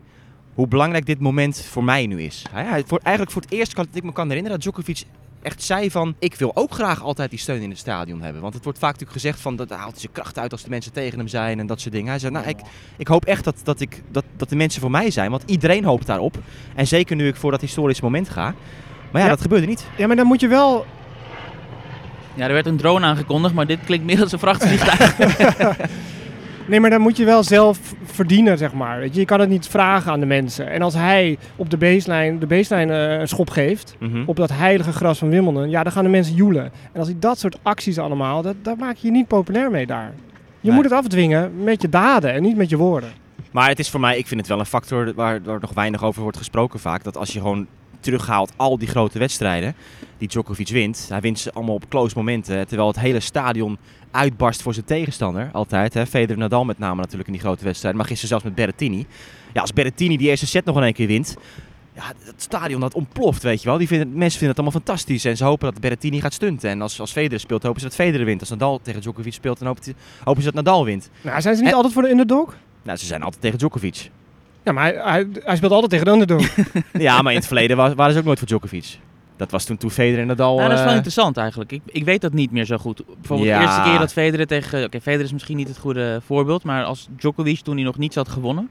[0.53, 2.43] hoe belangrijk dit moment voor mij nu is.
[2.51, 5.03] Hij, eigenlijk voor het eerst kan, dat ik me kan herinneren dat Djokovic
[5.41, 6.15] echt zei van...
[6.19, 8.41] ik wil ook graag altijd die steun in het stadion hebben.
[8.41, 9.55] Want het wordt vaak natuurlijk gezegd van...
[9.55, 12.09] dat haalt zijn kracht uit als de mensen tegen hem zijn en dat soort dingen.
[12.09, 12.59] Hij zei, nou, ik,
[12.97, 15.31] ik hoop echt dat, dat, ik, dat, dat de mensen voor mij zijn.
[15.31, 16.37] Want iedereen hoopt daarop.
[16.75, 18.55] En zeker nu ik voor dat historische moment ga.
[19.11, 19.33] Maar ja, Ja.
[19.33, 19.85] dat gebeurde niet.
[19.97, 20.85] Ja, maar dan moet je wel...
[22.33, 25.17] Ja, er werd een drone aangekondigd, maar dit klinkt meer als een vrachtvliegtuig.
[26.67, 28.99] Nee, maar dan moet je wel zelf verdienen, zeg maar.
[28.99, 30.69] Weet je, je kan het niet vragen aan de mensen.
[30.71, 33.95] En als hij op de baseline, de baseline eh, een schop geeft...
[33.99, 34.23] Mhm.
[34.25, 35.69] op dat heilige gras van Wimbledon...
[35.69, 36.63] ja, dan gaan de mensen joelen.
[36.63, 38.41] En als hij dat soort acties allemaal...
[38.41, 40.11] Dat, daar maak je je niet populair mee daar.
[40.59, 40.75] Je Nee.
[40.75, 43.09] moet het afdwingen met je daden en niet met je woorden.
[43.51, 46.03] Maar het is voor mij, ik vind het wel een factor waar, waar nog weinig
[46.03, 47.03] over wordt gesproken vaak.
[47.03, 47.67] Dat als je gewoon
[48.01, 49.75] terughaalt al die grote wedstrijden
[50.17, 51.05] die Djokovic wint.
[51.09, 52.67] Hij wint ze allemaal op close momenten.
[52.67, 53.77] Terwijl het hele stadion
[54.11, 55.49] uitbarst voor zijn tegenstander.
[55.51, 55.93] Altijd.
[55.93, 56.05] Hè.
[56.05, 57.99] Federer Nadal met name natuurlijk in die grote wedstrijden.
[57.99, 59.05] Maar gisteren zelfs met Berrettini.
[59.53, 61.35] Ja, als Berrettini die eerste set nog in één keer wint.
[61.95, 63.77] Ja, het stadion dat ontploft, weet je wel.
[63.77, 65.25] Die vinden, mensen vinden het allemaal fantastisch.
[65.25, 66.69] En ze hopen dat Berrettini gaat stunten.
[66.69, 68.39] En als, als Federer speelt, hopen ze dat Federer wint.
[68.39, 69.93] Als Nadal tegen Djokovic speelt, dan hopen,
[70.23, 71.09] hopen ze dat Nadal wint.
[71.21, 72.55] Nou, zijn ze niet En- altijd voor de underdog?
[72.83, 74.09] Nou, ze zijn altijd tegen Djokovic.
[74.63, 76.55] Ja, maar hij, hij, hij speelt altijd tegen de underdog.
[77.07, 78.97] Ja, maar in het verleden wa- waren ze ook nooit voor Djokovic.
[79.37, 80.55] Dat was toen, toen Federer en Nadal...
[80.55, 81.71] Nou, dat is wel eh, interessant eigenlijk.
[81.71, 83.03] Ik, ik weet dat niet meer zo goed.
[83.05, 83.57] Bijvoorbeeld Ja.
[83.59, 84.83] de eerste keer dat Federer tegen...
[84.83, 88.15] Oké, Federer is misschien niet het goede voorbeeld, maar als Djokovic toen hij nog niets
[88.15, 88.69] had gewonnen,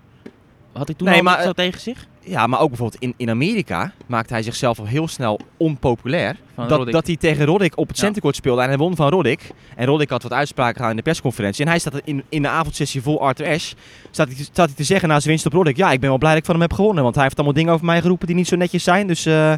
[0.73, 2.07] had hij toen Nee, al maar, zo eh, tegen zich?
[2.25, 6.37] Ja, maar ook bijvoorbeeld in, in Amerika maakte hij zichzelf al heel snel onpopulair.
[6.55, 6.95] Van Dat, Roddick.
[6.95, 8.03] dat hij tegen Roddick op het Ja.
[8.03, 9.51] centercourt speelde en hij won van Roddick.
[9.77, 11.65] En Roddick had wat uitspraken gedaan in de persconferentie.
[11.65, 13.75] En hij staat in, in de avondsessie vol Arthur Ashe.
[14.11, 15.77] Staat hij, staat hij te zeggen na zijn winst op Roddick.
[15.77, 17.03] Ja, ik ben wel blij dat ik van hem heb gewonnen.
[17.03, 19.07] Want hij heeft allemaal dingen over mij geroepen die niet zo netjes zijn.
[19.07, 19.53] Dus eh,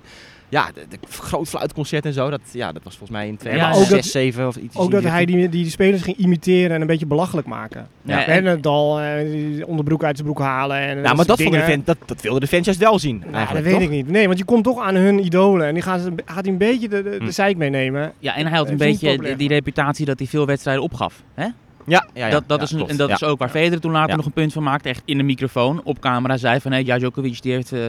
[0.53, 2.31] ja, de, de groot fluitconcert en zo.
[2.31, 4.77] Dat, ja, dat was volgens mij in maar 2006, ook dat- 7 of iets.
[4.77, 7.87] Ook dat hij die, die, die spelers ging imiteren en een beetje belachelijk maken.
[8.03, 8.27] Ja, Ja.
[8.27, 10.77] en- En het dal, eh, onderbroek uit zijn broek halen.
[10.77, 13.23] En Ja, maar dat, de fan, dat, dat wilden de fans juist wel zien.
[13.31, 13.83] Nou, dat weet toch?
[13.83, 14.09] ik niet.
[14.09, 16.59] Nee, want je komt toch aan hun idolen en die gaan ze, gaat hij een
[16.59, 17.31] beetje de, de, de Hm.
[17.31, 18.13] zeik meenemen.
[18.19, 21.23] Ja, en hij had een niet beetje die reputatie dat hij veel wedstrijden opgaf.
[21.35, 21.45] Hè?
[21.45, 21.53] Ja,
[21.87, 22.31] ja, ja.
[22.31, 23.15] dat dat Ja, is een, en dat Ja.
[23.15, 24.17] is ook waar Federer toen later Ja.
[24.17, 24.89] nog een punt van maakte.
[24.89, 26.73] Echt in de microfoon, op camera, zei van...
[26.73, 27.81] Hey, ja, Djokovic die heeft eh,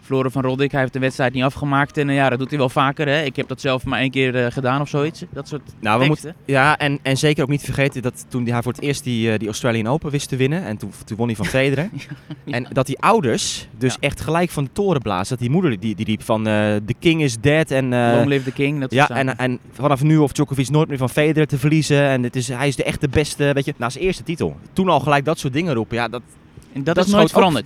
[0.00, 0.70] verloren van Roddick.
[0.70, 1.96] Hij heeft de wedstrijd niet afgemaakt.
[1.96, 3.06] En eh, ja, dat doet hij wel vaker.
[3.08, 3.22] Hè?
[3.22, 5.24] Ik heb dat zelf maar één keer eh, gedaan of zoiets.
[5.32, 8.62] Dat soort Nou, we moeten, ja, en, en zeker ook niet vergeten dat toen hij
[8.62, 10.64] voor het eerst die, eh, die Australian Open wist te winnen.
[10.64, 11.88] En toen, toen won hij van Federer.
[12.44, 13.98] En dat die ouders dus Ja.
[14.00, 15.28] echt gelijk van de toren blazen.
[15.28, 17.70] Dat die moeder die, die riep van the king is dead.
[17.70, 18.80] En, Long live the king.
[18.80, 22.02] Dat ja, en, en vanaf nu hoeft Djokovic nooit meer van Federer te verliezen.
[22.02, 24.56] En het is, hij is de echte beste, weet je, na zijn eerste titel.
[24.72, 25.96] Toen al gelijk dat soort dingen roepen.
[25.96, 26.22] Ja, dat,
[26.72, 27.62] En dat, Dat is nooit ook-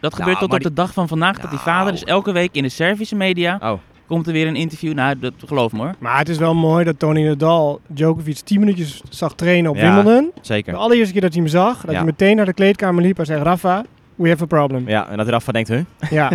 [0.00, 1.38] Dat Nou, gebeurt tot op de dag van vandaag.
[1.38, 1.94] Dat die vader Nou.
[1.94, 3.58] is elke week in de Servische media.
[3.62, 3.72] oh,
[4.06, 4.94] Komt er weer een interview.
[4.94, 5.94] Nou, dat geloof me hoor.
[5.98, 9.94] Maar het is wel mooi dat Tony Nadal Djokovic 10 minuutjes zag trainen op Ja.
[9.94, 10.30] Wimbledon.
[10.40, 10.72] zeker.
[10.72, 11.96] De allereerste keer dat hij hem zag, dat Ja.
[11.96, 13.84] hij meteen naar de kleedkamer liep en zei: Rafa,
[14.14, 14.88] we have a problem.
[14.88, 15.80] Ja, en dat Rafa denkt, huh?
[16.10, 16.30] Ja.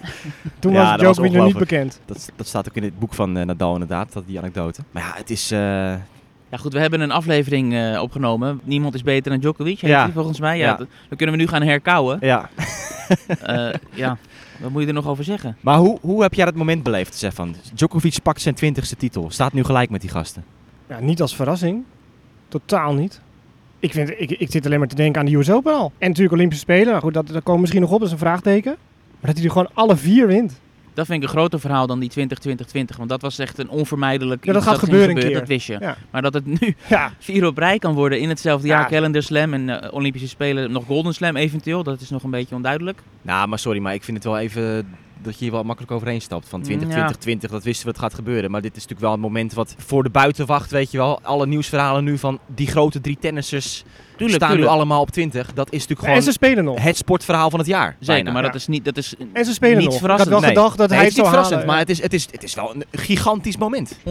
[0.58, 2.00] Toen was Djokovic nog niet bekend.
[2.04, 4.80] Dat, dat staat ook in het boek van eh, Nadal inderdaad, dat, die anekdote.
[4.90, 5.50] Maar ja, het is...
[5.50, 5.94] eh,
[6.50, 8.60] Ja goed, we hebben een aflevering eh, opgenomen.
[8.64, 10.04] Niemand is beter dan Djokovic, heet Ja.
[10.04, 10.58] die volgens mij.
[10.58, 12.18] Ja, dat kunnen we nu gaan herkauwen.
[12.20, 12.48] ja.
[13.42, 14.16] Eh, ja,
[14.60, 15.56] wat moet je er nog over zeggen?
[15.60, 17.54] Maar hoe, hoe heb jij dat moment beleefd, Stefan?
[17.74, 19.30] Djokovic pakt zijn twintigste titel.
[19.30, 20.44] Staat nu gelijk met die gasten.
[20.88, 21.84] Ja, niet als verrassing.
[22.48, 23.20] Totaal niet.
[23.78, 25.92] Ik, vind, ik, ik zit alleen maar te denken aan de US Open al.
[25.98, 26.86] En natuurlijk Olympische Spelen.
[26.86, 28.76] Nou goed, dat, dat komen misschien nog op, dat is een vraagteken.
[29.20, 30.60] Maar dat hij er gewoon alle vier wint.
[30.96, 32.96] Dat vind ik een groter verhaal dan die 20-20-20.
[32.96, 35.38] Want dat was echt een onvermijdelijk Ja, dat iets gaat ging gebeuren een keer.
[35.38, 35.76] Dat wist je.
[35.80, 35.96] Ja.
[36.10, 38.80] Maar dat het nu Ja, vier op rij kan worden in hetzelfde jaar.
[38.80, 38.88] Ja.
[38.88, 40.72] Calendar Slam en eh, Olympische Spelen.
[40.72, 41.82] Nog Golden Slam eventueel.
[41.82, 43.02] Dat is nog een beetje onduidelijk.
[43.22, 44.86] Nou, maar sorry, maar ik vind het wel even
[45.22, 46.48] dat je hier wel makkelijk overheen stapt.
[46.48, 46.94] Van 20, Ja.
[46.94, 48.50] 20, 20, dat wisten we het gaat gebeuren.
[48.50, 51.18] Maar dit is natuurlijk wel een moment wat voor de buitenwacht, weet je wel.
[51.22, 53.84] Alle nieuwsverhalen nu van die grote drie tennissers
[54.16, 54.70] Tuurlijk, staan tuurlijk.
[54.70, 55.52] nu allemaal op 20.
[55.52, 56.82] Dat is natuurlijk en ze gewoon spelen nog.
[56.82, 57.96] het sportverhaal van het jaar.
[58.00, 58.32] Zeker, bijna.
[58.32, 58.48] maar Ja.
[58.48, 58.84] dat is niet...
[58.84, 59.94] Dat is En ze spelen niet nog.
[59.94, 60.30] Ik had verrassend.
[60.30, 60.48] wel Nee.
[60.48, 61.66] gedacht dat Nee, hij het het is zou niet verrassend, halen.
[61.66, 63.96] maar het is, het, is, het is wel een gigantisch moment.
[63.98, 64.00] 100%.
[64.02, 64.04] 100%.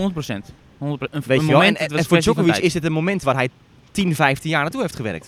[0.80, 1.46] Een, Weet een je wel?
[1.46, 3.50] moment, En, het en, voor Djokovic is dit een moment waar hij
[3.92, 5.28] 10, 15 jaar naartoe heeft gewerkt.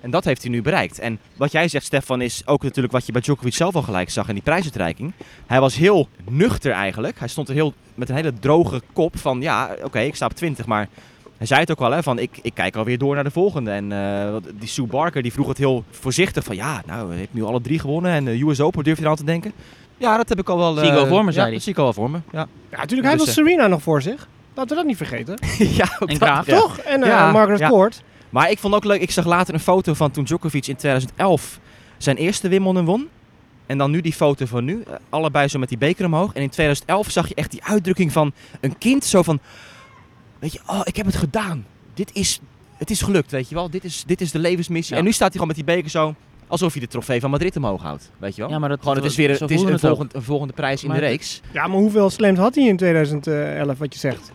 [0.00, 0.98] En dat heeft hij nu bereikt.
[0.98, 4.10] En wat jij zegt, Stefan, is ook natuurlijk wat je bij Djokovic zelf al gelijk
[4.10, 5.12] zag in die prijsuitreiking.
[5.46, 7.18] Hij was heel nuchter eigenlijk.
[7.18, 10.32] Hij stond er heel met een hele droge kop van, ja, oké, ik sta op
[10.34, 10.88] 20, maar
[11.36, 13.70] Hij zei het ook wel, hè, van ik, ik kijk alweer door naar de volgende.
[13.70, 17.42] En eh, die Sue Barker die vroeg het heel voorzichtig van ja, nou, heeft nu
[17.44, 18.12] alle drie gewonnen.
[18.12, 19.52] En de US Open, durf je er aan te denken?
[19.96, 20.74] Ja, dat heb ik al wel...
[20.76, 21.54] Zie ik wel eh, voor me, ja, zei hij.
[21.54, 22.46] dat zie ik al wel voor me, ja.
[22.70, 23.08] Ja, natuurlijk.
[23.08, 24.28] Hij Dus, had eh, Serena nog voor zich.
[24.54, 25.38] Laten we dat niet vergeten.
[25.80, 26.46] ja, ook En dat, Graaf.
[26.46, 26.60] ja.
[26.60, 26.78] Toch?
[26.78, 27.68] En eh Ja, Margaret ja.
[27.68, 28.02] Court.
[28.30, 31.60] Maar ik vond ook leuk, ik zag later een foto van toen Djokovic in 2011
[31.98, 33.08] zijn eerste Wimbledon won.
[33.66, 36.32] En dan nu die foto van nu, eh, allebei zo met die beker omhoog.
[36.32, 39.40] En in 2011 zag je echt die uitdrukking van een kind, zo van,
[40.38, 41.66] weet je, oh, ik heb het gedaan.
[41.94, 42.40] Dit is,
[42.76, 43.70] het is gelukt, weet je wel.
[43.70, 44.92] Dit is, dit is de levensmissie.
[44.92, 44.98] Ja.
[45.00, 46.14] En nu staat hij gewoon met die beker zo,
[46.46, 48.50] alsof hij de trofee van Madrid omhoog houdt, weet je wel.
[48.50, 49.80] Ja, maar dat, gewoon, het is weer het is een, het ook.
[49.80, 51.40] volgend, een volgende prijs in Maar de reeks.
[51.52, 54.32] Ja, maar hoeveel slams had hij in 2011, wat je zegt?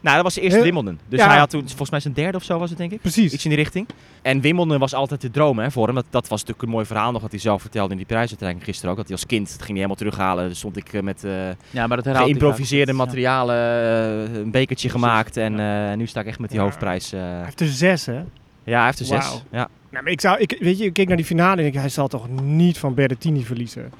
[0.00, 0.98] Nou, dat was de eerste Heel- Wimbledon.
[1.08, 1.28] Dus Ja.
[1.28, 3.00] hij had toen, volgens mij zijn derde of zo was het denk ik.
[3.00, 3.32] Precies.
[3.32, 3.86] Iets in die richting.
[4.22, 5.94] En Wimbledon was altijd de droom hè, voor hem.
[5.94, 8.64] Dat, dat was natuurlijk een mooi verhaal nog wat hij zelf vertelde in die prijsuitreiking
[8.64, 8.96] gisteren ook.
[8.96, 10.44] Dat hij als kind, dat ging hij helemaal terughalen.
[10.46, 11.32] Dan stond ik eh, met eh
[11.70, 15.36] Ja, maar dat geïmproviseerde materialen eh, een bekertje Precies, gemaakt.
[15.36, 16.64] En eh, nu sta ik echt met die Ja.
[16.64, 17.12] hoofdprijs.
[17.12, 17.20] eh.
[17.20, 18.20] Hij heeft er zes, hè?
[18.64, 19.42] ja, hij heeft er zes.
[19.50, 19.68] Ja.
[19.90, 21.88] Nou, maar ik zou, ik, weet je, ik keek naar die finale en ik, hij
[21.88, 23.92] zal toch niet van Berrettini verliezen.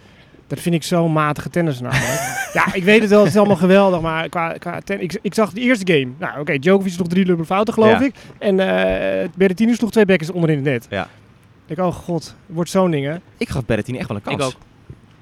[0.48, 2.38] Dat vind ik zo'n matige tennis namelijk.
[2.52, 5.34] ja, ik weet het wel, het is allemaal geweldig, maar qua, qua ten, ik, ik
[5.34, 6.08] zag de eerste game.
[6.18, 8.04] Nou, oké, Djokovic sloeg drie dubbele fouten, geloof Ja.
[8.04, 8.14] ik.
[8.38, 10.86] En eh Berrettini sloeg twee bekkers onderin het net.
[10.90, 11.08] Ja.
[11.66, 13.16] Ik denk, oh god, wordt zo'n ding, hè?
[13.36, 14.36] Ik gaf Berrettini echt wel een kans.
[14.36, 14.52] Ik ook.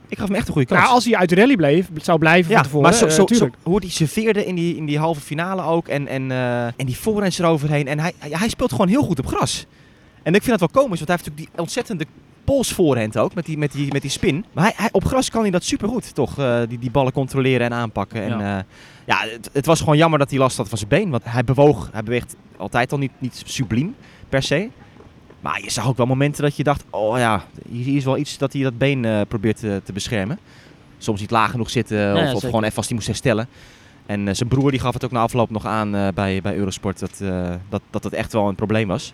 [0.09, 0.81] Ik gaf hem echt een goede kans.
[0.81, 3.11] Nou, als hij uit de rally bleef, zou blijven ja, van tevoren, maar zo, eh,
[3.11, 3.55] zo, zo, tuurlijk.
[3.63, 5.89] hoe hij serveerde in die, in die halve finale ook.
[5.89, 7.87] En, en, eh, en die voorhands eroverheen.
[7.89, 9.67] En hij, hij, hij speelt gewoon heel goed op gras.
[10.23, 12.07] En ik vind dat wel komisch, want hij heeft natuurlijk die ontzettende
[12.47, 13.35] pols voorhand ook.
[13.35, 14.45] Met die, met die, met die spin.
[14.53, 16.39] Maar hij, hij, op gras kan hij dat supergoed, toch?
[16.39, 18.23] eh, die, die ballen controleren en aanpakken.
[18.23, 18.57] En, Ja.
[18.57, 18.65] ja,
[19.05, 21.11] ja het, het was gewoon jammer dat hij last had van zijn been.
[21.11, 23.95] Want hij bewoog, hij beweegt altijd al niet, niet subliem
[24.29, 24.69] per se.
[25.41, 28.39] Maar je zag ook wel momenten dat je dacht, oh ja, hier is wel iets
[28.39, 30.39] dat hij dat been eh, probeert te, te beschermen.
[30.99, 33.49] Soms niet laag genoeg zitten ja, of, gewoon even als hij moest herstellen.
[34.07, 36.57] En eh, zijn broer die gaf het ook na afloop nog aan eh, bij, bij
[36.57, 39.13] Eurosport dat, eh, dat, dat het echt wel een probleem was.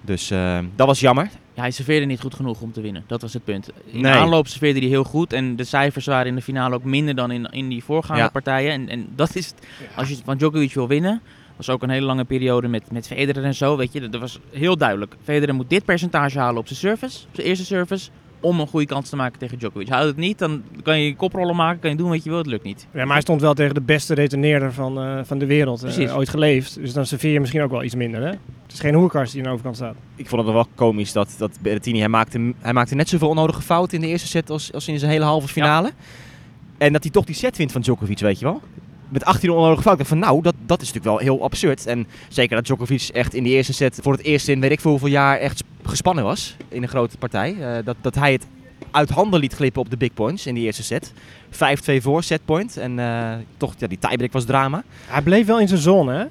[0.00, 1.30] Dus eh, dat was jammer.
[1.54, 3.04] Ja, hij serveerde niet goed genoeg om te winnen.
[3.06, 3.68] Dat was het punt.
[3.86, 4.12] In Nee.
[4.12, 5.32] de aanloop serveerde hij heel goed.
[5.32, 8.28] En de cijfers waren in de finale ook minder dan in, in die voorgaande Ja.
[8.28, 8.72] partijen.
[8.72, 9.54] En, en dat is, het.
[9.96, 11.20] als je van Djokovic wil winnen,
[11.56, 13.76] was ook een hele lange periode met, met Federer en zo.
[13.76, 15.16] Weet je, dat was heel duidelijk.
[15.22, 18.10] Federer moet dit percentage halen op zijn service, op zijn eerste service,
[18.44, 19.88] om een goede kans te maken tegen Djokovic.
[19.88, 22.46] Houdt het niet, dan kan je koprollen maken, kan je doen wat je wil, het
[22.46, 22.86] lukt niet.
[22.92, 26.16] Ja, maar hij stond wel tegen de beste returneerder van, eh, van de wereld eh,
[26.16, 26.74] ooit geleefd.
[26.74, 28.28] Dus dan serveer je misschien ook wel iets minder, hè?
[28.62, 29.94] Het is geen hoerkast die aan de overkant staat.
[30.16, 33.62] Ik vond het wel komisch dat, dat Berrettini, hij maakte, hij maakte net zoveel onnodige
[33.62, 35.92] fouten in de eerste set als, als in zijn hele halve finale.
[36.78, 38.62] En dat hij toch die set wint van Djokovic, weet je wel.
[39.14, 40.06] Met 18 onnodige fouten.
[40.06, 41.86] Van nou, dat, dat is natuurlijk wel heel absurd.
[41.86, 44.80] En zeker dat Djokovic echt in die eerste set voor het eerst in weet ik
[44.80, 46.56] veel hoeveel jaar echt sp- gespannen was.
[46.68, 47.56] In een grote partij.
[47.60, 48.46] Eh, dat, dat hij het
[48.90, 51.12] uit handen liet glippen op de big points in die eerste set.
[51.50, 51.56] 5-2
[52.02, 52.76] voor, setpoint.
[52.76, 54.84] En eh, toch, ja, die tiebreak was drama.
[55.06, 56.24] Hij bleef wel in zijn zone, hè?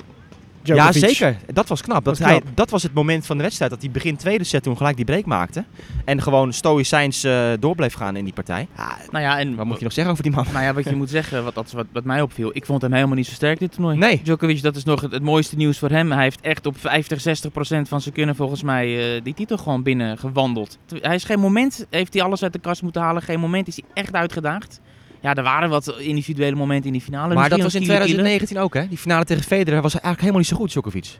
[0.64, 0.94] Djokovic.
[0.94, 1.38] Ja, zeker.
[1.54, 1.96] Dat was knap.
[1.96, 2.58] Dat, Dat is hij, knap.
[2.58, 3.72] dat was het moment van de wedstrijd.
[3.72, 5.64] Dat hij begin tweede set toen gelijk die break maakte.
[6.06, 8.68] En gewoon stoïcijns eh door bleef gaan in die partij.
[8.78, 10.46] Ja, Nou ja, en wat moet je nog zeggen over die man?
[10.52, 12.50] Nou ja, wat je moet zeggen, wat, dat is wat, wat mij opviel.
[12.54, 13.98] Ik vond hem helemaal niet zo sterk dit toernooi.
[13.98, 14.22] Nee.
[14.24, 16.12] Djokovic, dat is nog het, het mooiste nieuws voor hem.
[16.12, 19.58] Hij heeft echt op 50, 60 procent van zijn kunnen volgens mij eh, die titel
[19.58, 20.78] gewoon binnen gewandeld.
[21.02, 23.22] Hij is geen moment, heeft hij alles uit de kast moeten halen.
[23.22, 24.82] Geen moment is hij echt uitgedaagd.
[25.24, 27.34] Ja, er waren wat individuele momenten in die finale.
[27.34, 28.88] maar dat was in een kiele- 2019 ook, hè?
[28.88, 31.20] Die finale tegen Federer was eigenlijk helemaal niet zo goed, Djokovic.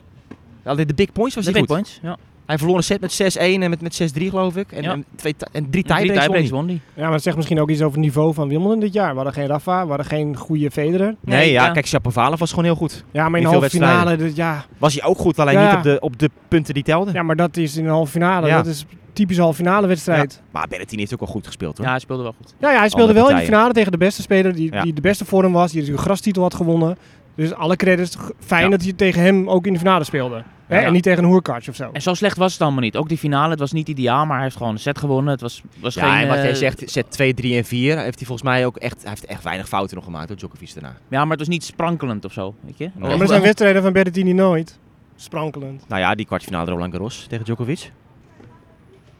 [0.64, 1.78] Alleen de big points was De hij big goed.
[1.84, 2.16] points, ja.
[2.46, 4.72] Hij verloor een set met 6-1 en met, met 6-3 geloof ik.
[4.72, 4.92] En, Ja.
[4.92, 6.80] en, twee, en drie tiebreaks won hij.
[6.94, 9.08] Ja, maar dat zegt misschien ook iets over het niveau van Wimbledon dit jaar.
[9.10, 11.06] We hadden geen Rafa, we hadden geen goede Federer.
[11.20, 11.72] Nee, Nee, ja, ja.
[11.72, 13.04] kijk, Shapovalov was gewoon heel goed.
[13.10, 15.66] Ja, maar in de halve finale, dus ja, Was hij ook goed, alleen Ja.
[15.68, 17.14] niet op de, op de punten die telden.
[17.14, 18.46] ja, maar dat is in de halve finale.
[18.46, 18.56] Ja.
[18.56, 20.42] Dat is typisch halve finale wedstrijd.
[20.50, 21.86] Maar Berrettini heeft ook wel goed gespeeld, hoor.
[21.86, 22.54] Ja, hij speelde wel goed.
[22.58, 24.82] Ja, ja, hij speelde Andere wel in de finale tegen de beste speler die, Ja.
[24.82, 25.66] die de beste vorm was.
[25.70, 26.96] Die natuurlijk een grastitel had gewonnen.
[27.36, 28.16] Dus alle credits.
[28.38, 28.68] Fijn Ja.
[28.68, 30.42] dat hij tegen hem ook in de finale speelde.
[30.66, 30.78] Hè?
[30.80, 30.86] Ja.
[30.86, 31.90] En niet tegen een hoerkartje of zo.
[31.92, 32.96] En zo slecht was het allemaal niet.
[32.96, 35.32] Ook die finale, het was niet ideaal, maar hij heeft gewoon een set gewonnen.
[35.32, 36.22] Het was, was Ja, geen...
[36.22, 38.76] en wat jij eh, zegt, set 2, 3 en 4 heeft hij volgens mij ook
[38.76, 40.96] echt, hij heeft echt weinig fouten nog gemaakt door Djokovic daarna.
[41.08, 42.84] Ja, maar het was niet sprankelend of zo, weet je?
[42.84, 42.92] Nee.
[43.10, 44.78] Ja, maar er zijn wedstrijden van Berrettini nooit.
[45.16, 45.84] Sprankelend.
[45.88, 47.92] Nou ja, die kwartfinale Roland Garros tegen Djokovic.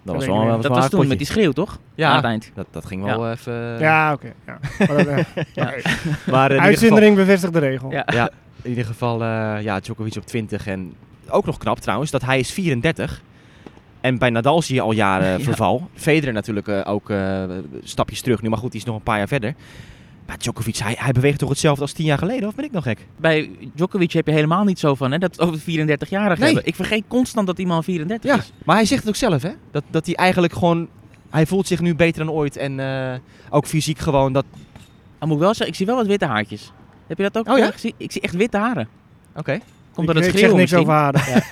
[0.05, 1.79] Dat was wel, Dat was toen met die schreeuw, toch?
[1.95, 2.09] Ja.
[2.09, 2.51] Aan het eind.
[2.55, 3.79] Dat, dat ging wel even...
[3.79, 4.33] ja, oké.
[4.47, 4.59] ja.
[4.87, 5.17] Maar dat, eh,
[5.55, 5.65] Ja.
[5.65, 5.73] oké.
[5.75, 7.91] Maar in ieder geval, Uitzondering bevestigt de regel.
[7.91, 8.05] Ja.
[8.13, 8.31] ja,
[8.63, 10.67] in ieder geval eh, ja, Djokovic op 20.
[10.67, 10.95] En
[11.29, 13.23] ook nog knap trouwens, dat hij is 34.
[14.01, 15.45] En bij Nadal zie je al jaren Ja.
[15.45, 15.89] verval.
[15.95, 17.43] Federer natuurlijk eh, ook eh,
[17.83, 19.55] stapjes terug nu, maar goed, die is nog een paar jaar verder.
[20.27, 22.83] Maar Djokovic, hij, hij beweegt toch hetzelfde als 10 jaar geleden, of ben ik nog
[22.85, 23.07] gek?
[23.17, 26.45] Bij Djokovic heb je helemaal niet zo van hè, dat over 34-jarigen Nee.
[26.45, 26.67] hebben.
[26.67, 28.53] Ik vergeet constant dat die man 34 Ja, is.
[28.65, 29.51] maar hij zegt het ook zelf, hè?
[29.71, 30.89] Dat, dat hij eigenlijk gewoon...
[31.31, 32.57] Hij voelt zich nu beter dan ooit.
[32.57, 33.19] En eh,
[33.51, 34.45] ook fysiek gewoon dat...
[35.19, 36.73] Dan moet ik wel zeggen, ik zie wel wat witte haartjes.
[37.07, 37.67] Heb je dat ook Oh ja?
[37.67, 37.93] eh, gezien?
[37.97, 38.89] Ik zie echt witte haren.
[39.37, 39.59] Oké.
[39.93, 40.81] Komt ik, dat het ik zeg niks misschien?
[40.81, 41.23] over Haarden.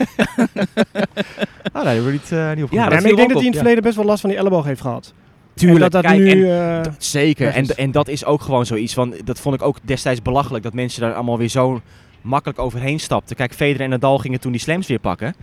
[1.72, 2.70] Ah, nee, dat wordt niet, eh, niet.
[2.70, 4.38] Ja, Ja, maar ik denk dat hij in het verleden best wel last van die
[4.38, 5.12] elleboog heeft gehad.
[5.54, 6.50] Tuurlijk, en dat dat kijk, nu...
[6.50, 9.76] en- eh, Zeker, en, en dat is ook gewoon zoiets van, dat vond ik ook
[9.82, 11.80] destijds belachelijk, dat mensen daar allemaal weer zo
[12.20, 13.36] makkelijk overheen stapten.
[13.36, 15.34] Kijk, Federer en Nadal gingen toen die slams weer pakken.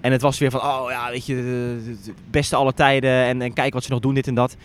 [0.00, 1.34] En het was weer van, oh ja, weet je,
[2.04, 4.56] de beste alle tijden en, en kijk wat ze nog doen, dit en dat.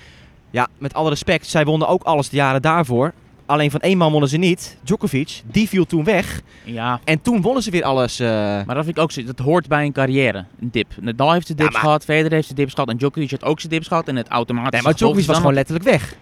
[0.52, 3.14] Ja, met alle respect, zij wonnen ook alles de jaren daarvoor.
[3.50, 6.42] Alleen van één man wonnen ze niet, Djokovic, die viel toen weg.
[6.64, 8.20] Ja, En toen wonnen ze weer alles.
[8.20, 9.24] eh, maar dat vind ik ook zo.
[9.24, 10.46] Dat hoort bij een carrière.
[10.60, 10.88] Een dip.
[11.02, 13.60] Nadal heeft zijn dips maar- gehad, Federer heeft zijn dips gehad en Djokovic heeft ook
[13.60, 14.08] zijn dips gehad.
[14.08, 16.16] En het automatisch nee, maar Djokovic was gewoon letterlijk weg.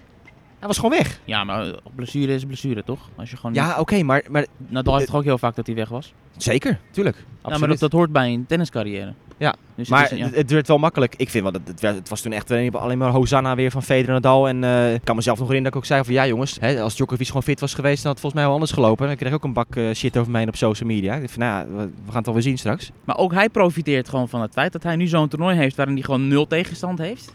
[0.59, 1.19] Hij was gewoon weg.
[1.25, 3.09] Ja, maar blessure is blessure, toch?
[3.15, 5.75] Als je gewoon Ja, oké, maar, maar Nadal heeft toch ook heel vaak dat hij
[5.75, 6.13] weg was?
[6.37, 7.15] zeker, tuurlijk.
[7.17, 7.59] Ja, Absoluut.
[7.59, 9.13] maar dat, dat hoort bij een tenniscarrière.
[9.39, 10.29] Ja, Dus Maar het, is, ja.
[10.33, 11.13] het, werd wel makkelijk.
[11.17, 13.83] Ik vind wel dat het, werd- het was toen echt alleen maar Hosanna weer van
[13.83, 14.47] Federer en Nadal.
[14.47, 16.81] En eh, ik kan mezelf nog herinneren dat ik ook zei van ja jongens, hè,
[16.81, 19.09] als Djokovic gewoon fit was geweest, dan had het volgens mij wel anders gelopen.
[19.09, 21.13] Ik kreeg ook een bak eh, shit over mij op social media.
[21.13, 22.91] Ik dacht van nou ja, we, we gaan het wel weer zien straks.
[23.03, 25.95] Maar ook hij profiteert gewoon van het feit dat hij nu zo'n toernooi heeft waarin
[25.95, 27.33] hij gewoon nul tegenstand heeft.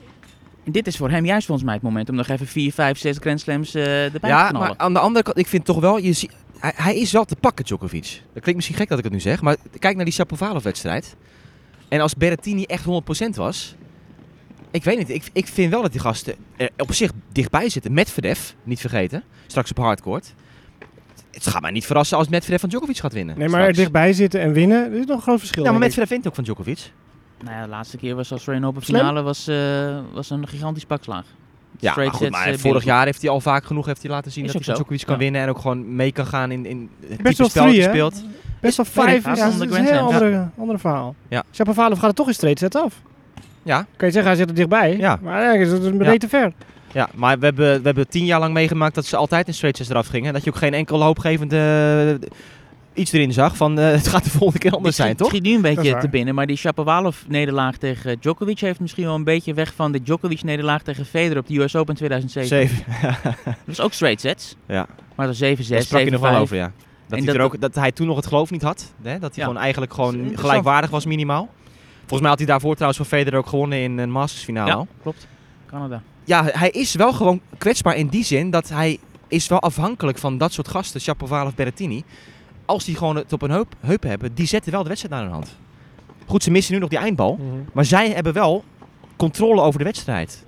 [0.65, 2.99] En dit is voor hem juist volgens mij het moment om nog even 4, 5,
[2.99, 4.69] 6 Grand Slams eh erbij te ja, knallen.
[4.69, 7.25] maar aan de andere kant, ik vind toch wel, je ziet, hij, hij is wel
[7.25, 8.03] te pakken Djokovic.
[8.03, 11.17] Dat klinkt misschien gek dat ik het nu zeg, maar kijk naar die Shapovalov wedstrijd.
[11.93, 12.89] En als Berrettini echt 100%
[13.35, 13.75] was,
[14.71, 17.93] ik weet niet, ik, ik vind wel dat die gasten er op zich dichtbij zitten.
[17.93, 20.35] Medvedev, niet vergeten, straks op hardcourt.
[21.31, 23.39] Het gaat mij niet verrassen als Medvedev van Djokovic gaat winnen.
[23.39, 23.79] nee, maar er straks.
[23.79, 25.65] dichtbij zitten en winnen, dat is nog een groot verschil.
[25.65, 25.81] Ja, maar.
[25.81, 26.93] Medvedev wint ook van Djokovic.
[27.45, 28.99] Nou ja, de laatste keer was Australian Open Slam?
[29.01, 31.25] finale was, eh, was een gigantisch pakslaag.
[31.83, 34.11] Ja, Straight goed, sets, maar eh, vorig jaar heeft hij al vaak genoeg heeft hij
[34.11, 34.75] laten zien Is dat hij.
[34.75, 35.21] Djokovic kan Ja.
[35.21, 37.75] winnen en ook gewoon mee kan gaan in, in het type Best wel spel dat
[37.83, 38.25] speelt.
[38.61, 41.15] Best wel vijf, de is een heel andere, andere verhaal.
[41.29, 41.43] Ja.
[41.53, 43.01] Shapovalov gaat het toch in straight set af.
[43.63, 44.97] Ja, Kan je zeggen, hij zit er dichtbij.
[44.97, 45.19] Ja.
[45.23, 46.53] Maar eigenlijk is het een te ver.
[46.93, 49.79] Ja, maar we hebben, we hebben tien jaar lang meegemaakt dat ze altijd in straight
[49.79, 50.27] sets eraf gingen.
[50.27, 51.59] En dat je ook geen enkel hoopgevend eh,
[52.95, 55.27] iets erin zag van eh, het gaat de volgende keer anders zijn, toch?
[55.27, 59.15] Het schiet nu een beetje te binnen, maar die Shapovalov-nederlaag tegen Djokovic heeft misschien wel
[59.15, 62.49] een beetje weg van de Djokovic-nederlaag tegen Federer op de US Open 2007.
[62.49, 62.85] Zeven.
[63.45, 66.33] Dat was ook straight sets, ja, maar dat was 7-6, daar sprak je nog wel
[66.39, 66.41] 7-5.
[66.41, 66.73] over, ja.
[67.07, 68.93] Dat, En hij, er dat- ook, dat hij toen nog het geloof niet had.
[69.03, 69.19] Hè?
[69.19, 69.45] Dat hij Ja.
[69.45, 71.49] gewoon eigenlijk gewoon gelijkwaardig was minimaal.
[71.99, 74.71] Volgens mij had hij daarvoor trouwens van Federer ook gewonnen in een Masters finale.
[74.71, 75.27] Ja, klopt.
[75.67, 76.03] Canada.
[76.25, 80.39] ja, hij is wel gewoon kwetsbaar in die zin dat hij is wel afhankelijk van
[80.39, 82.03] dat soort gasten, Shapovalov, Berrettini.
[82.65, 85.25] Als die gewoon het op een heup, heup hebben, die zetten wel de wedstrijd naar
[85.25, 85.57] hun hand.
[86.27, 87.39] Goed, ze missen nu nog die eindbal,
[87.73, 88.65] maar zij hebben wel
[89.17, 90.45] controle over de wedstrijd.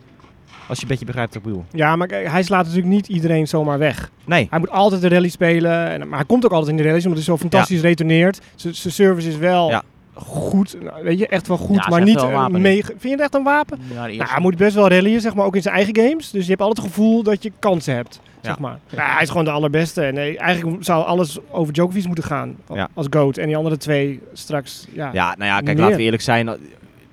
[0.69, 1.65] Als je een beetje begrijpt wat ik bedoel.
[1.73, 4.11] Ja, maar hij slaat natuurlijk niet iedereen zomaar weg.
[4.25, 5.89] Nee, Hij moet altijd de rally spelen.
[5.91, 8.41] En, maar hij komt ook altijd in de rallies, omdat hij zo fantastisch retourneert.
[8.55, 9.83] Z- Zijn service is wel Ja.
[10.15, 10.77] Goed.
[10.83, 12.61] Nou, weet je, echt wel goed, Ja, maar niet eh, wapen.
[12.61, 12.87] mega...
[12.87, 13.79] Vind je het echt een wapen?
[13.93, 16.31] Ja, Nou, hij moet best wel rallyen, zeg maar, ook in zijn eigen games.
[16.31, 18.31] Dus je hebt altijd het gevoel dat je kansen hebt, Ja.
[18.49, 18.79] zeg maar.
[18.89, 20.03] Ja, hij is gewoon de allerbeste.
[20.03, 22.57] En nee, eigenlijk zou alles over Djokovic moeten gaan,
[22.95, 23.37] als GOAT.
[23.39, 25.11] En die andere twee straks, ja.
[25.13, 25.77] ja, nou ja, kijk, Meer.
[25.77, 26.51] laten we eerlijk zijn.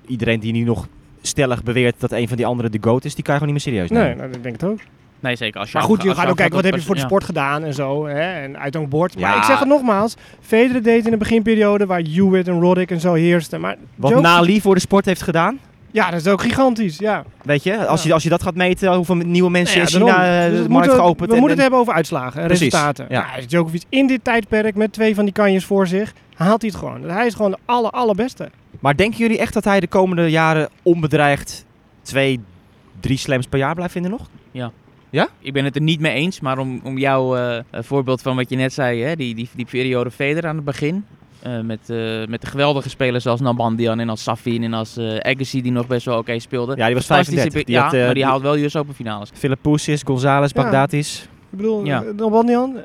[0.06, 0.88] Iedereen die nu nog
[1.22, 3.64] stellig beweert dat een van die anderen de GOAT is, die kan je gewoon niet
[3.64, 4.06] meer serieus nemen.
[4.06, 4.78] Nee, nou, dat denk ik het ook.
[5.22, 5.60] Nee, zeker.
[5.60, 7.64] Als je Maar goed, je gaat ook kijken, wat heb je voor de sport gedaan
[7.64, 8.06] en zo.
[8.06, 8.20] Hè?
[8.42, 9.18] En uithangbord.
[9.20, 9.36] Maar Ja.
[9.36, 13.14] ik zeg het nogmaals, Federer deed in de beginperiode waar Hewitt en Roddick en zo
[13.14, 13.60] heersten.
[13.60, 15.58] Maar Wat Djokovic- Nali voor de sport heeft gedaan,
[15.90, 17.24] Ja, dat is ook gigantisch, ja.
[17.42, 17.86] weet je.
[17.86, 18.08] Als, Ja.
[18.08, 20.56] je, als je dat gaat meten, hoeveel nieuwe mensen Nou in ja, China eh, Dus
[20.56, 21.28] de het markt geopend.
[21.28, 23.06] We en- moeten het en- hebben over uitslagen en resultaten.
[23.08, 23.26] ja.
[23.36, 23.46] Ja.
[23.46, 27.02] Djokovic in dit tijdperk met twee van die kanjes voor zich, haalt hij het gewoon.
[27.02, 28.50] Hij is gewoon de aller, allerbeste.
[28.80, 31.64] Maar denken jullie echt dat hij de komende jaren onbedreigd
[32.02, 32.40] twee,
[33.00, 34.28] drie slams per jaar blijft vinden nog?
[35.40, 38.50] Ik ben het er niet mee eens, maar om, om jouw eh, voorbeeld van wat
[38.50, 41.04] je net zei, hè, die, die, die periode Federer aan het begin.
[41.42, 45.16] eh, met, eh, met de geweldige spelers zoals Nalbandian en als Safin en als eh
[45.18, 46.76] Agassi die nog best wel oké speelde.
[46.76, 47.60] Ja, die was Fantastische 35.
[47.60, 49.30] pe- Die ja, had, maar die haalt wel US Open finales.
[49.34, 50.62] Philippoussis, González, Ja.
[50.62, 51.28] Bagdatis.
[51.50, 52.00] Ik bedoel, Ja.
[52.02, 52.12] ja.
[52.16, 52.76] Nalbandian,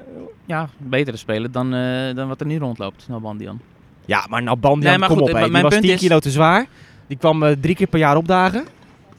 [0.46, 3.60] Ja, betere speler dan, eh, dan wat er nu rondloopt, Nalbandian.
[4.06, 5.38] Ja, maar nou Bandian, Nee, maar kom goed, op.
[5.44, 6.66] Die was punt 10 is- kilo te zwaar.
[7.08, 8.66] Die kwam drie keer per jaar opdagen.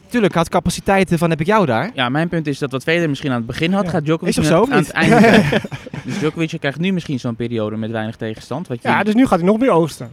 [0.09, 1.91] Tuurlijk, had capaciteiten van heb ik jou daar.
[1.95, 3.91] Ja, mijn punt is dat wat Federer misschien aan het begin had, Ja.
[3.91, 5.61] gaat Djokovic Is zo, aan het einde krijgen.
[6.05, 8.69] Dus Djokovic krijgt nu misschien zo'n periode met weinig tegenstand.
[8.69, 10.11] Wat je, ja, dus nu gaat hij nog meer oogsten.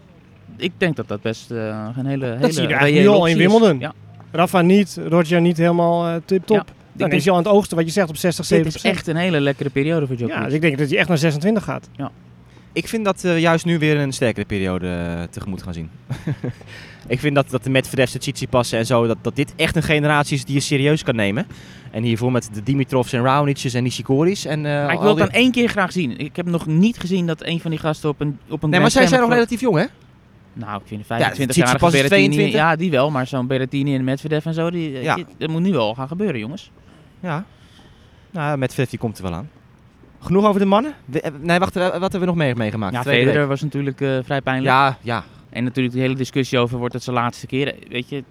[0.57, 3.37] Ik denk dat dat best eh, een hele, hele zie je nu al in.
[3.37, 3.79] Wimbledon.
[3.79, 3.93] Ja,
[4.31, 6.57] Rafa niet, Roger niet helemaal eh, tip-top.
[6.57, 6.73] Ja, Dan
[7.09, 8.89] denk- is hij al aan het oogsten, wat je zegt, op 60, dit 70 is
[8.91, 10.39] echt een hele lekkere periode voor Djokovic.
[10.41, 11.89] Ja, dus ik denk dat hij echt naar 26 gaat.
[12.75, 15.89] Ik vind dat we juist nu weer een sterkere periode eh, tegemoet gaan zien.
[17.07, 19.83] ik vind dat, dat de Medvedev, de Tsitsipassen en zo, dat, dat dit echt een
[19.83, 21.45] generatie is die je serieus kan nemen.
[21.91, 24.45] En hiervoor met de Dimitrovs en Raunic's en Nishikoris.
[24.45, 26.17] En, eh, Maar ik wil het die- dan één keer graag zien.
[26.17, 28.79] Ik heb nog niet gezien dat een van die gasten op een op een Nee,
[28.79, 29.85] maar zij zijn nog relatief jong, hè?
[30.53, 32.27] Nou, ik vind Ja, een 25-jarige Tsitsipas is Berrettini...
[32.27, 32.59] 22.
[32.59, 33.11] Ja, die wel.
[33.11, 35.15] Maar zo'n Berrettini en Medvedev en zo, die, Ja.
[35.15, 36.71] die- dat moet nu wel gaan gebeuren, jongens.
[37.19, 37.45] Ja.
[38.31, 39.49] Nou, Medvedev die komt er wel aan.
[40.25, 40.93] Genoeg over de mannen?
[41.05, 42.93] We- eh, nee, wacht, eh, wat hebben we nog mee- meegemaakt?
[42.93, 44.67] Ja, Federer was natuurlijk eh, vrij pijnlijk.
[44.75, 45.23] Ja, ja.
[45.49, 47.75] En natuurlijk de hele discussie over wordt het zijn laatste keer.
[47.89, 48.23] Weet je,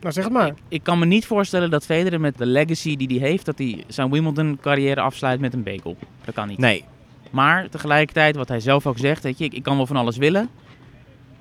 [0.00, 0.54] Nou, zeg het maar.
[0.68, 3.84] ik kan me niet voorstellen dat Federer met de legacy die hij heeft, dat hij
[3.86, 5.96] zijn Wimbledon carrière afsluit met een bekel.
[6.24, 6.58] Dat kan niet.
[6.58, 6.84] Nee.
[7.30, 10.16] Maar tegelijkertijd, wat hij zelf ook zegt, weet je, ik, ik kan wel van alles
[10.16, 10.48] willen.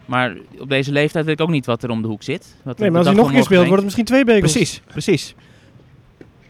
[0.06, 2.56] Maar op deze leeftijd weet ik ook niet wat er om de hoek zit.
[2.64, 4.52] Wat Nee, maar als hij nog een keer speelt, wordt het misschien twee bekels.
[4.52, 5.36] Precies, precies.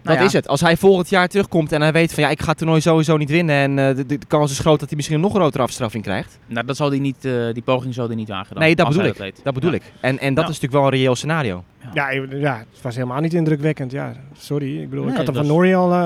[0.09, 0.37] Nou dat ja.
[0.37, 0.47] is het.
[0.51, 3.17] Als hij volgend jaar terugkomt en hij weet van ja, ik ga het toernooi sowieso
[3.17, 5.63] niet winnen en eh, de, de kans is groot dat hij misschien een nog grotere
[5.63, 6.39] afstraffing krijgt.
[6.47, 8.63] Nou, dat zal hij niet, eh, die poging zal hij niet wagen dan.
[8.63, 9.33] nee, dat bedoel ik.
[9.43, 9.75] Dat bedoel Ja.
[9.75, 9.83] ik.
[10.01, 10.49] En, en dat Ja.
[10.49, 11.63] is natuurlijk wel een reëel scenario.
[11.93, 13.91] Ja, ja, het was helemaal niet indrukwekkend.
[13.91, 14.81] Ja, sorry.
[14.81, 15.97] Ik bedoel, Nee, ik had hem van Nori al eh,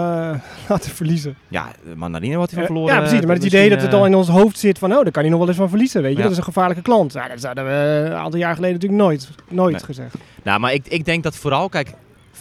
[0.70, 1.36] laten verliezen.
[1.48, 2.94] Ja, Mandarino had hij van verloren.
[2.96, 3.26] ja, precies.
[3.26, 5.32] Maar het idee dat het al in ons hoofd zit van, oh, daar kan hij
[5.32, 6.18] nog wel eens van verliezen, weet je.
[6.18, 6.24] Ja.
[6.24, 7.14] Dat is een gevaarlijke klant.
[7.14, 9.84] Ja, dat zouden we een aantal jaar geleden natuurlijk nooit, nooit Nee.
[9.86, 10.16] gezegd.
[10.44, 11.90] Nou, maar ik, ik denk dat vooral, kijk,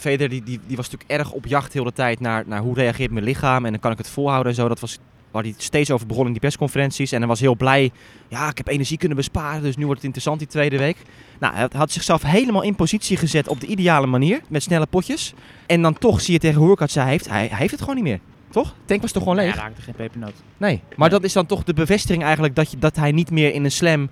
[0.03, 2.75] Federer die, die, die was natuurlijk erg op jacht heel de tijd naar, naar hoe
[2.75, 4.67] reageert mijn lichaam en dan kan ik het volhouden en zo.
[4.67, 4.97] Dat was
[5.31, 7.91] waar hij steeds over begon in die persconferenties en hij was heel blij.
[8.27, 10.97] Ja, ik heb energie kunnen besparen, dus nu wordt het interessant die tweede week.
[11.39, 15.33] Nou, hij had zichzelf helemaal in positie gezet op de ideale manier, met snelle potjes.
[15.65, 18.03] En dan toch zie je tegen Hurkacz, hij heeft, hij, hij heeft het gewoon niet
[18.03, 18.19] meer.
[18.49, 18.75] Toch?
[18.85, 19.55] Tank was toch gewoon Ja, leeg?
[19.55, 20.33] raakte geen pepernoot.
[20.57, 20.81] Nee.
[20.95, 23.63] Maar dat is dan toch de bevestiging eigenlijk dat, je, dat hij niet meer in
[23.63, 24.09] een slam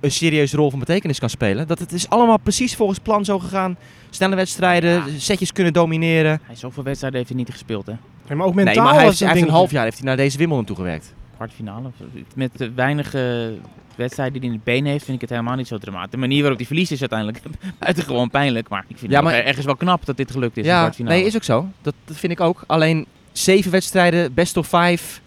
[0.00, 1.66] een serieuze rol van betekenis kan spelen.
[1.66, 3.76] Dat het is allemaal precies volgens plan zo gegaan.
[4.10, 5.04] Snelle wedstrijden, Ja.
[5.18, 6.40] setjes kunnen domineren.
[6.44, 7.92] Hij zoveel wedstrijden heeft hij niet gespeeld, hè.
[8.28, 9.56] Nee, maar ook mentaal nee, maar hij heeft, hij het heeft een dingetje.
[9.56, 11.14] half jaar heeft hij naar deze Wimbledon toegewerkt.
[11.36, 11.90] Kwartfinale.
[12.34, 13.52] Met de weinige
[13.96, 16.10] wedstrijden die hij in het been heeft, vind ik het helemaal niet zo dramatisch.
[16.10, 17.40] De manier waarop hij verliest is uiteindelijk
[17.78, 18.68] buitengewoon pijnlijk.
[18.68, 20.78] Maar ik vind Ja, het maar- ergens wel knap dat dit gelukt is in ja,
[20.80, 21.14] kwartfinale.
[21.16, 21.68] nee, is ook zo.
[21.82, 22.64] Dat, dat vind ik ook.
[22.66, 25.20] Alleen zeven wedstrijden, best of vijf.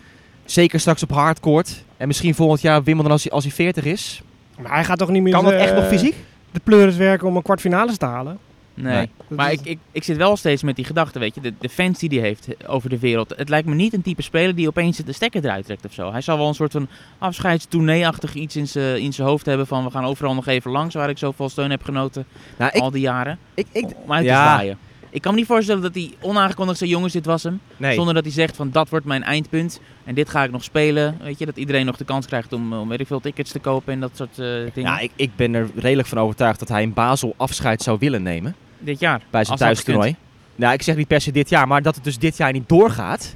[0.46, 1.84] Zeker straks op hardcourt.
[1.98, 4.22] En misschien volgend jaar Wimbledon als hij, als hij 40 is.
[4.62, 6.16] Maar hij gaat toch niet meer Kan dat eh, echt nog fysiek?
[6.52, 8.38] de pleuris werken om een kwartfinale te halen?
[8.76, 9.10] Nee.
[9.28, 11.70] Maar is- ik, ik, ik zit wel steeds met die gedachte, weet je, de, de
[11.70, 13.34] fans die hij heeft over de wereld.
[13.38, 16.12] Het lijkt me niet een type speler die opeens de stekker eruit trekt of zo.
[16.12, 16.88] Hij zal wel een soort van
[17.18, 20.96] afscheidstournee-achtig iets in zijn in zijn hoofd hebben van we gaan overal nog even langs
[20.96, 22.26] waar ik zoveel steun heb genoten
[22.58, 23.38] Nou, ik, al die jaren.
[23.54, 24.44] ik, ik, om uit ja.
[24.44, 24.78] te zwaaien.
[25.14, 27.60] Ik kan me niet voorstellen dat hij onaangekondigd zei, jongens, dit was hem.
[27.78, 27.94] nee.
[27.96, 31.18] Zonder dat hij zegt van dat wordt mijn eindpunt en dit ga ik nog spelen.
[31.22, 33.60] Weet je, dat iedereen nog de kans krijgt om, om weet ik veel tickets te
[33.60, 34.92] kopen en dat soort eh, dingen.
[34.92, 38.24] Ja, ik, ik ben er redelijk van overtuigd dat hij in Basel afscheid zou willen
[38.24, 38.56] nemen.
[38.80, 39.22] dit jaar.
[39.30, 40.16] Bij zijn dat thuistoernooi.
[40.56, 42.70] Nou, ik zeg niet per se dit jaar, maar dat het dus dit jaar niet
[42.70, 43.36] doorgaat.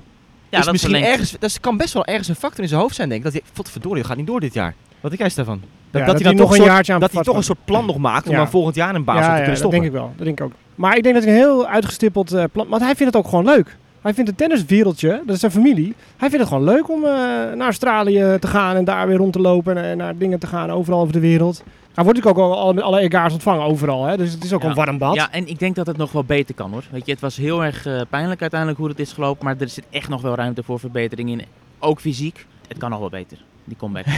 [0.50, 2.82] Ja, is dat misschien verlengt- ergens, dat kan best wel ergens een factor in zijn
[2.82, 3.32] hoofd zijn, denk ik.
[3.34, 4.74] Dat hij, verdorie, dat gaat niet door dit jaar.
[5.02, 5.62] Wat denk jij daarvan?
[5.64, 7.44] Ja, dat, hij hij dan nog toch een soort- jaartje aan dat hij toch een
[7.44, 8.38] soort plan nog maakt om Ja.
[8.38, 9.80] dan volgend jaar in Basel ja, te ja, kunnen dat stoppen.
[9.82, 10.14] denk ik wel.
[10.16, 10.52] Dat denk ik ook.
[10.78, 12.68] Maar ik denk dat hij een heel uitgestippeld eh, plan...
[12.68, 13.78] Want hij vindt het ook gewoon leuk.
[14.02, 15.94] Hij vindt het tenniswereldje, dat is zijn familie.
[16.18, 17.10] Hij vindt het gewoon leuk om eh,
[17.56, 20.48] naar Australië te gaan en daar weer rond te lopen en, en naar dingen te
[20.48, 21.64] gaan overal over de wereld.
[21.94, 24.18] Hij wordt natuurlijk ook al, met alle egaars ontvangen overal, hè?
[24.18, 24.68] dus het is ook Ja.
[24.70, 25.16] een warm bad.
[25.16, 26.84] Ja, en ik denk dat het nog wel beter kan hoor.
[26.92, 29.70] Weet je, het was heel erg eh, pijnlijk uiteindelijk hoe het is gelopen, maar er
[29.70, 31.42] zit echt nog wel ruimte voor verbetering in.
[31.80, 32.46] Ook fysiek.
[32.68, 34.06] Het kan nog wel beter, die comeback.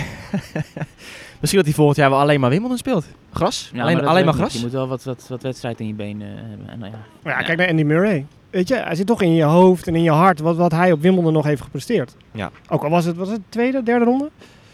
[1.39, 3.05] Misschien dat hij volgend jaar wel alleen maar Wimbledon speelt.
[3.33, 3.69] Gras?
[3.73, 4.53] Ja, alleen dat alleen maar gras?
[4.53, 6.69] Je moet wel wat, wat, wat wedstrijd in je been eh, hebben.
[6.69, 6.97] En, nou ja.
[7.23, 7.45] Maar ja, Ja.
[7.45, 8.25] kijk naar Andy Murray.
[8.49, 10.91] Weet je, hij zit toch in je hoofd en in je hart wat, wat hij
[10.91, 12.15] op Wimbledon nog heeft gepresteerd.
[12.31, 12.51] Ja.
[12.69, 14.29] Ook al was het, was het tweede, derde ronde?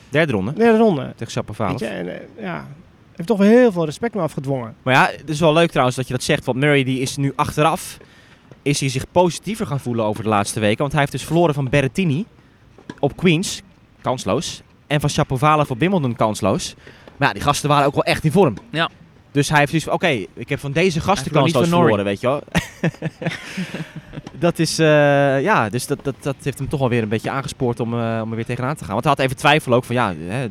[0.09, 1.13] Derde ronde Derde ronde.
[1.15, 1.79] tegen Shapovalov.
[1.79, 2.67] Weet je, en, eh, ja,
[3.15, 4.75] heeft toch wel heel veel respect me afgedwongen.
[4.83, 6.45] Maar ja, het is wel leuk trouwens dat je dat zegt.
[6.45, 7.97] Want Murray die is nu achteraf
[8.61, 10.77] is hij zich positiever gaan voelen over de laatste weken.
[10.77, 12.25] Want hij heeft dus verloren van Berrettini
[12.99, 13.61] op Queens,
[14.01, 14.61] kansloos.
[14.87, 16.75] En van Shapovalov op Wimbledon, kansloos.
[17.17, 18.57] Maar ja, die gasten waren ook wel echt in vorm.
[18.71, 18.89] Ja.
[19.35, 22.27] Dus hij heeft zoiets van, oké, ik heb van deze gasten kansloos verloren, weet je
[22.27, 22.41] wel.
[24.39, 27.29] dat is, eh, ja, dus dat, dat, dat heeft hem toch wel weer een beetje
[27.29, 28.93] aangespoord om, eh, om er weer tegenaan te gaan.
[28.93, 30.47] Want hij had even twijfel ook van, ja, hè,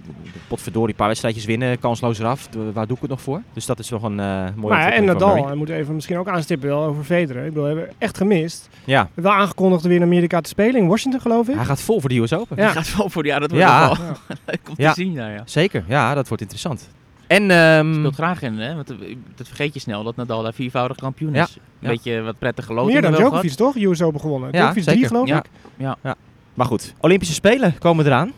[0.49, 2.49] potverdorie, een paar wedstrijdjes winnen, kansloos eraf.
[2.73, 3.43] Waar doe ik het nog voor?
[3.53, 6.19] Dus dat is nog een eh mooie Maar ja, en Nadal, hij moet even misschien
[6.19, 7.43] ook aanstippen wel over Federer.
[7.45, 8.69] Ik bedoel, we hebben echt gemist.
[8.85, 11.55] We Ja, hebben wel aangekondigd weer in Amerika te spelen, in Washington geloof ik.
[11.55, 12.57] hij gaat vol voor de US Open.
[12.57, 12.73] Ja.
[12.73, 13.89] Die gaat wel voor, ja, dat wordt Ja.
[13.89, 13.97] wel
[14.47, 14.93] leuk om Ja.
[14.93, 15.13] te zien.
[15.13, 15.43] Ja, ja.
[15.45, 16.89] Zeker, ja, dat wordt interessant.
[17.27, 18.75] En, ehm, speelt graag in, hè?
[18.75, 18.89] Want
[19.35, 21.55] dat vergeet je snel dat Nadal daar viervoudig kampioen Ja, is.
[21.57, 21.89] Een ja.
[21.89, 23.77] beetje wat prettige Meer lotingen dan Djokovic toch?
[23.77, 24.49] US Open gewonnen.
[24.53, 25.09] Ja, Djokovic drie zeker.
[25.09, 25.97] geloof Ja.
[26.07, 26.15] ik.
[26.55, 28.33] maar goed, Olympische Spelen komen eraan.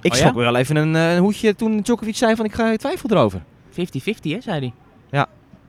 [0.00, 0.24] Ik Oh ja?
[0.26, 3.10] schrok wel even een, eh, een hoedje toen Djokovic zei van ik ga ik twijfel
[3.10, 3.42] erover.
[3.70, 4.72] 50-50, hè, zei hij.
[5.10, 5.26] Ja.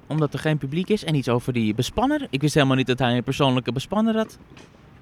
[0.08, 2.28] Omdat er geen publiek is en iets over die bespanner.
[2.30, 4.38] Ik wist helemaal niet dat hij een persoonlijke bespanner had.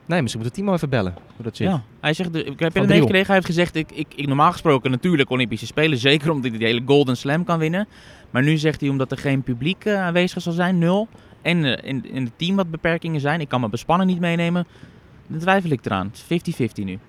[0.06, 1.14] Nee, misschien moet Timo even bellen.
[1.36, 1.68] Hoe dat zit.
[1.68, 1.84] Ja.
[2.00, 2.88] Hij zegt, de- ik heb het Driel.
[2.88, 5.98] meegekregen, hij heeft gezegd, ik, ik, ik normaal gesproken natuurlijk Olympische Spelen.
[6.10, 7.88] Zeker omdat hij die hele Golden Slam kan winnen.
[8.30, 11.08] Maar nu zegt hij, omdat er geen publiek eh, aanwezig zal zijn, nul.
[11.42, 14.68] En eh, in, in het team wat beperkingen zijn, ik kan mijn bespanner niet meenemen.
[15.28, 16.12] Dan twijfel ik eraan.
[16.28, 17.00] Het is 50-50 nu.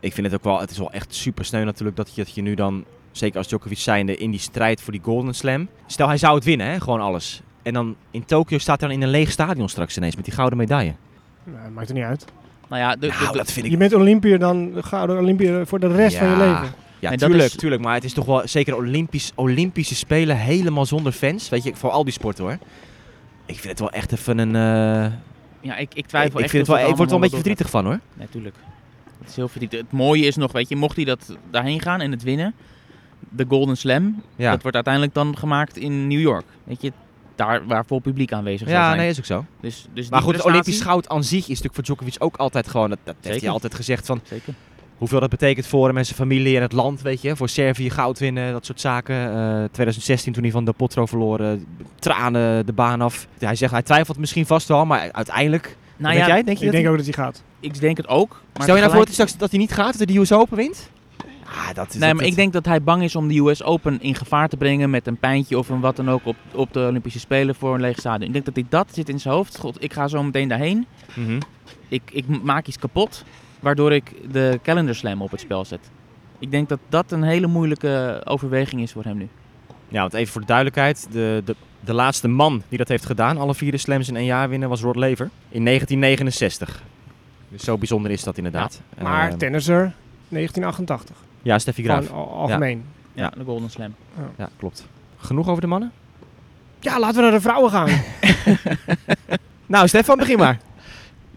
[0.00, 2.34] Ik vind het ook wel, het is wel echt super sneu natuurlijk dat je, dat
[2.34, 5.68] je nu dan, zeker als Djokovic zijnde, in die strijd voor die Golden Slam.
[5.86, 7.42] Stel hij zou het winnen, hè, gewoon alles.
[7.62, 10.34] En dan in Tokio staat hij dan in een leeg stadion straks ineens met die
[10.34, 10.94] gouden medaille.
[11.44, 12.24] Nou, maakt er niet uit.
[12.68, 13.72] Nou ja, de, Nou, de- dat vind ik...
[13.72, 16.68] Je bent Olympiër dan gouden Olympiër voor de rest van je leven.
[16.98, 17.82] Ja, En tuurlijk, is- tuurlijk.
[17.82, 21.48] Maar het is toch wel zeker Olympisch, Olympische Spelen helemaal zonder fans.
[21.48, 22.58] Weet je, voor al die sporten hoor.
[23.46, 24.54] Ik vind het wel echt even een...
[24.56, 25.12] eh,
[25.60, 27.36] ja, ik, ik twijfel ik, echt vind het wel, ik word er wel een beetje
[27.36, 28.00] verdrietig van hoor.
[28.14, 28.56] Natuurlijk.
[29.18, 29.80] Het is heel verdrietig.
[29.80, 32.54] Het mooie is nog, weet je, mocht hij dat daarheen gaan en het winnen,
[33.28, 36.44] de Golden Slam, Ja, dat wordt uiteindelijk dan gemaakt in New York.
[36.64, 36.92] Weet je,
[37.36, 38.96] daar waar vol publiek aanwezig ja zijn.
[38.96, 39.44] nee, is ook zo.
[39.60, 42.36] Dus, dus Maar goed, het prestatie- Olympisch goud aan zich is natuurlijk voor Djokovic ook
[42.36, 42.88] altijd gewoon...
[42.88, 44.54] Dat, dat heeft hij altijd gezegd van Zeker.
[44.98, 47.36] hoeveel dat betekent voor hem en zijn familie en het land, weet je.
[47.36, 49.14] Voor Servië goud winnen, dat soort zaken.
[49.16, 51.66] Eh 2016 toen hij van de Potro verloren,
[51.98, 53.26] tranen de baan af.
[53.38, 55.76] Hij zegt, hij twijfelt misschien vast wel, maar uiteindelijk...
[55.96, 57.42] Nou denk ja, jij, denk je Ik dat denk hij- ook dat hij gaat.
[57.60, 58.28] ik denk het ook.
[58.52, 60.18] Maar Stel je nou voor dat hij, straks, dat hij niet gaat, dat hij de
[60.20, 60.90] US Open wint?
[61.54, 63.62] Ah, dat is Nee, dat- maar ik denk dat hij bang is om de US
[63.62, 66.72] Open in gevaar te brengen met een pijntje of een wat dan ook op, op
[66.72, 68.26] de Olympische Spelen voor een leeg stadion.
[68.26, 69.58] Ik denk dat hij dat zit in zijn hoofd.
[69.58, 70.86] God, ik ga zo meteen daarheen.
[71.14, 71.40] Mhm.
[71.88, 73.24] Ik, ik maak iets kapot,
[73.60, 75.90] waardoor ik de calendar slam op het spel zet.
[76.38, 79.28] Ik denk dat dat een hele moeilijke overweging is voor hem nu.
[79.88, 81.06] Ja, want even voor de duidelijkheid.
[81.12, 84.24] De, de, de laatste man die dat heeft gedaan, alle vier de slams in één
[84.24, 85.30] jaar winnen, was Rod Laver.
[85.48, 86.82] In 1969.
[87.48, 88.80] Dus zo bijzonder is dat inderdaad.
[89.02, 89.92] Maar Eh, tennisser
[90.28, 91.16] 1988.
[91.44, 92.06] Ja, Steffi Graaf.
[92.06, 92.84] Gewoon al- algemeen.
[93.12, 93.32] Ja, Ja.
[93.38, 93.94] de Golden Slam.
[94.38, 94.84] Ja, klopt.
[95.18, 95.92] Genoeg over de mannen?
[96.80, 96.98] Ja.
[96.98, 97.88] laten we naar de vrouwen gaan.
[99.66, 100.58] Nou, Stefan, begin maar.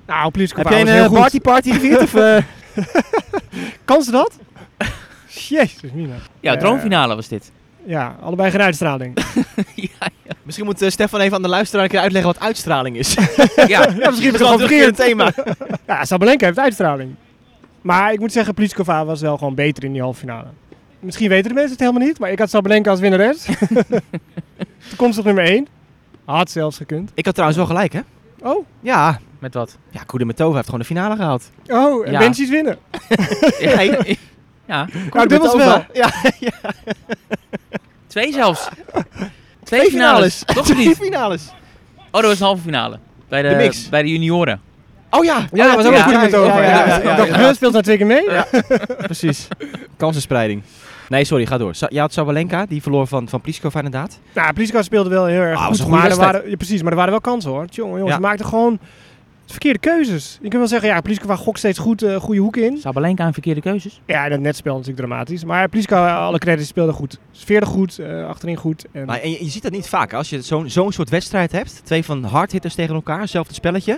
[0.06, 1.20] nou, Pliskova Heb jij een was heel eh, goed.
[1.20, 2.02] party party gevierd?
[2.02, 2.38] of, eh?
[3.86, 4.38] Kan ze dat?
[5.50, 6.16] Jezus, Mina.
[6.40, 7.52] Ja, Eh, droomfinale was dit.
[7.86, 9.18] Ja, allebei geen uitstraling.
[9.76, 9.90] ja,
[10.24, 10.34] ja.
[10.44, 13.14] Misschien moet Stefan even aan de luisteraar een keer uitleggen wat uitstraling is.
[13.56, 13.66] ja.
[13.68, 14.96] ja, misschien is het wel gewoon een verkeerd.
[14.96, 15.32] thema.
[15.88, 17.16] Ja, Sabalenka heeft uitstraling.
[17.82, 20.48] Maar ik moet zeggen, Pliskova was wel gewoon beter in die halve finale.
[21.00, 23.48] Misschien weten de mensen het helemaal niet, maar ik had Sabalenka als winnares.
[24.90, 25.68] Toekomstig nummer 1.
[26.26, 27.12] Had zelfs gekund.
[27.14, 28.00] Ik had trouwens wel gelijk, hè?
[28.42, 29.78] Oh, Ja, Met wat?
[29.90, 31.52] ja Kudermetova heeft gewoon de finale gehaald.
[31.68, 32.32] oh, en Ja.
[32.50, 32.78] Winnen.
[33.60, 33.82] ja,
[34.66, 35.86] ja, Nou, dubbel spel.
[35.94, 36.12] Ja,
[38.08, 38.68] twee zelfs.
[39.64, 40.36] Twee, twee finales.
[40.36, 40.44] finales.
[40.46, 40.98] Toch Twee niet?
[40.98, 41.48] finales.
[41.96, 43.00] Oh, dat was een halve finale.
[43.28, 43.90] Bij de, De mix.
[43.90, 44.62] Bij de junioren.
[45.10, 45.48] Oh ja.
[45.54, 46.48] Ja, dat was ook ja, een goede ja, methode.
[46.48, 47.38] ja, Ja, ja, ja, ja, ja.
[47.38, 48.30] "Huh, speelt nou twee keer mee?
[48.30, 48.46] Ja.
[48.98, 49.48] Precies.
[49.98, 50.64] Kansenspreiding.
[51.10, 51.74] Nee, sorry, ga door.
[51.90, 54.20] Je had Sabalenka, die verloor van, van Pliskova inderdaad.
[54.34, 55.88] Nou, Pliskova speelde wel heel erg Ah, goed.
[55.88, 57.68] Maar er waren, ja, precies, maar er waren wel kansen hoor.
[57.68, 58.16] Tjonge, jongens, Ja.
[58.16, 58.80] ze maakten gewoon
[59.46, 60.34] verkeerde keuzes.
[60.34, 62.78] Je kunt wel zeggen, ja, Pliskova gokt steeds goed, eh, goede hoek in.
[62.78, 64.02] Sabalenka een verkeerde keuzes.
[64.06, 65.44] Ja, en het netspel natuurlijk dramatisch.
[65.44, 67.20] Maar Pliskova, alle credits, speelde goed.
[67.32, 68.86] Sfeerde goed, eh, achterin goed.
[68.92, 70.14] En Maar en je, je ziet dat niet vaak.
[70.14, 73.98] Als je zo'n zo'n soort wedstrijd hebt, twee van hardhitters tegen elkaar, hetzelfde spelletje.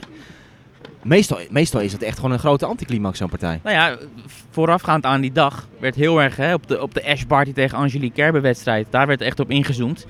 [1.04, 3.60] Meestal, meestal is het echt gewoon een grote anticlimax, zo'n partij.
[3.64, 3.98] Nou ja,
[4.50, 7.78] voorafgaand aan die dag werd heel erg hè, op, de, op de Ash Barty tegen
[7.78, 8.88] Angelique Kerber wedstrijd.
[8.90, 10.06] Daar werd echt op ingezoomd.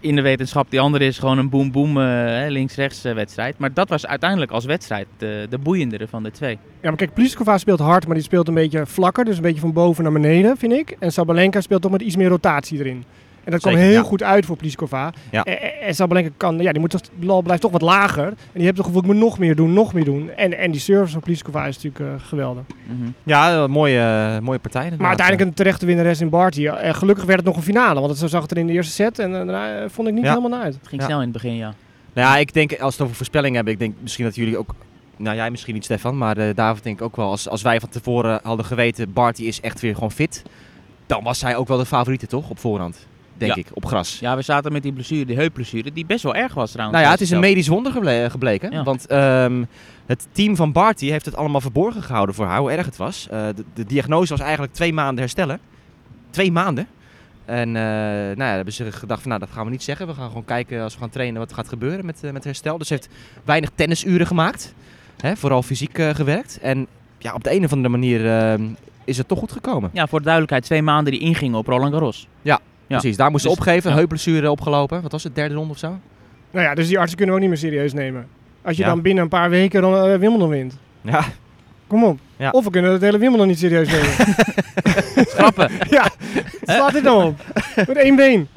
[0.00, 3.58] In de wetenschap, die andere is gewoon een boom-boom eh, links-rechts eh, wedstrijd.
[3.58, 6.58] Maar dat was uiteindelijk als wedstrijd de, de boeiendere van de twee.
[6.80, 9.24] Ja, maar kijk, Pliskova speelt hard, maar die speelt een beetje vlakker.
[9.24, 10.96] Dus een beetje van boven naar beneden, vind ik.
[10.98, 13.04] En Sabalenka speelt toch met iets meer rotatie erin.
[13.44, 14.08] En dat kwam Zeker, heel ja.
[14.08, 15.12] goed uit voor Pliskova.
[15.30, 15.42] Ja.
[15.44, 18.26] En, en- en Sabalenka kan, ja, die moet toch, de bal blijft toch wat lager.
[18.26, 20.30] En die hebt toch gevoel, ik moet nog meer doen, nog meer doen.
[20.30, 22.62] En, en die service van Pliskova is natuurlijk eh, geweldig.
[22.86, 23.08] Mhm.
[23.22, 23.98] Ja, een mooie,
[24.34, 24.82] eh, mooie partij.
[24.82, 24.98] inderdaad.
[24.98, 26.66] Maar uiteindelijk een terechte winnares in Barty.
[26.66, 28.72] En gelukkig werd het nog een finale, want het zo zag het er in de
[28.72, 29.18] eerste set.
[29.18, 30.28] En eh, daarna eh, vond ik niet Ja.
[30.28, 30.74] helemaal naar uit.
[30.74, 31.06] Het ging Ja.
[31.06, 31.74] snel in het begin, ja.
[32.12, 34.58] Nou ja, ik denk, als we het over voorspellingen hebben, ik denk misschien dat jullie
[34.58, 34.74] ook...
[35.16, 37.30] Nou, jij misschien niet, Stefan, maar eh, David denk ik ook wel.
[37.30, 40.42] Als, als wij van tevoren hadden geweten, Barty is echt weer gewoon fit.
[41.06, 42.50] Dan was hij ook wel de favoriete, toch?
[42.50, 43.06] Op voorhand,
[43.46, 43.60] denk Ja.
[43.60, 44.18] ik, op gras.
[44.20, 46.96] Ja, we zaten met die blessure, die heupblessure, die best wel erg was trouwens.
[46.98, 48.70] Nou ja, het is een medisch wonder geble- gebleken.
[48.72, 48.82] Ja.
[48.82, 49.64] Want ehm,
[50.06, 53.28] het team van Barty heeft het allemaal verborgen gehouden voor haar, hoe erg het was.
[53.30, 55.60] Eh, de, de diagnose was eigenlijk twee maanden herstellen.
[56.30, 56.86] Twee maanden.
[57.44, 60.06] En eh, nou ja, hebben ze gedacht van, nou dat gaan we niet zeggen.
[60.06, 62.44] We gaan gewoon kijken als we gaan trainen wat er gaat gebeuren met, eh, met
[62.44, 62.78] herstel.
[62.78, 63.08] Dus ze heeft
[63.44, 64.74] weinig tennisuren gemaakt.
[65.20, 66.58] Hè, vooral fysiek eh, gewerkt.
[66.62, 66.86] En
[67.18, 68.62] ja, op de een of andere manier ehm,
[69.04, 69.90] is het toch goed gekomen.
[69.92, 72.26] Ja, voor de duidelijkheid, twee maanden die ingingen op Roland Garros.
[72.42, 72.60] Ja.
[72.98, 73.90] Precies, daar moest ze Dus- opgeven.
[73.90, 73.96] ja.
[73.96, 75.02] Heupblessure opgelopen.
[75.02, 75.98] Wat was het, derde ronde of zo?
[76.50, 78.26] Nou ja, dus die artsen kunnen we ook niet meer serieus nemen.
[78.62, 78.88] Als je Ja.
[78.88, 80.76] dan binnen een paar weken dan, Wimbledon wint.
[81.00, 81.24] Ja,
[81.86, 82.18] Kom op.
[82.36, 82.50] Ja.
[82.50, 84.10] Of we kunnen het hele Wimbledon niet serieus nemen.
[85.32, 85.70] Schrappen.
[85.90, 86.10] ja,
[86.62, 87.40] slaat dit nou op.
[87.76, 88.48] Met één been.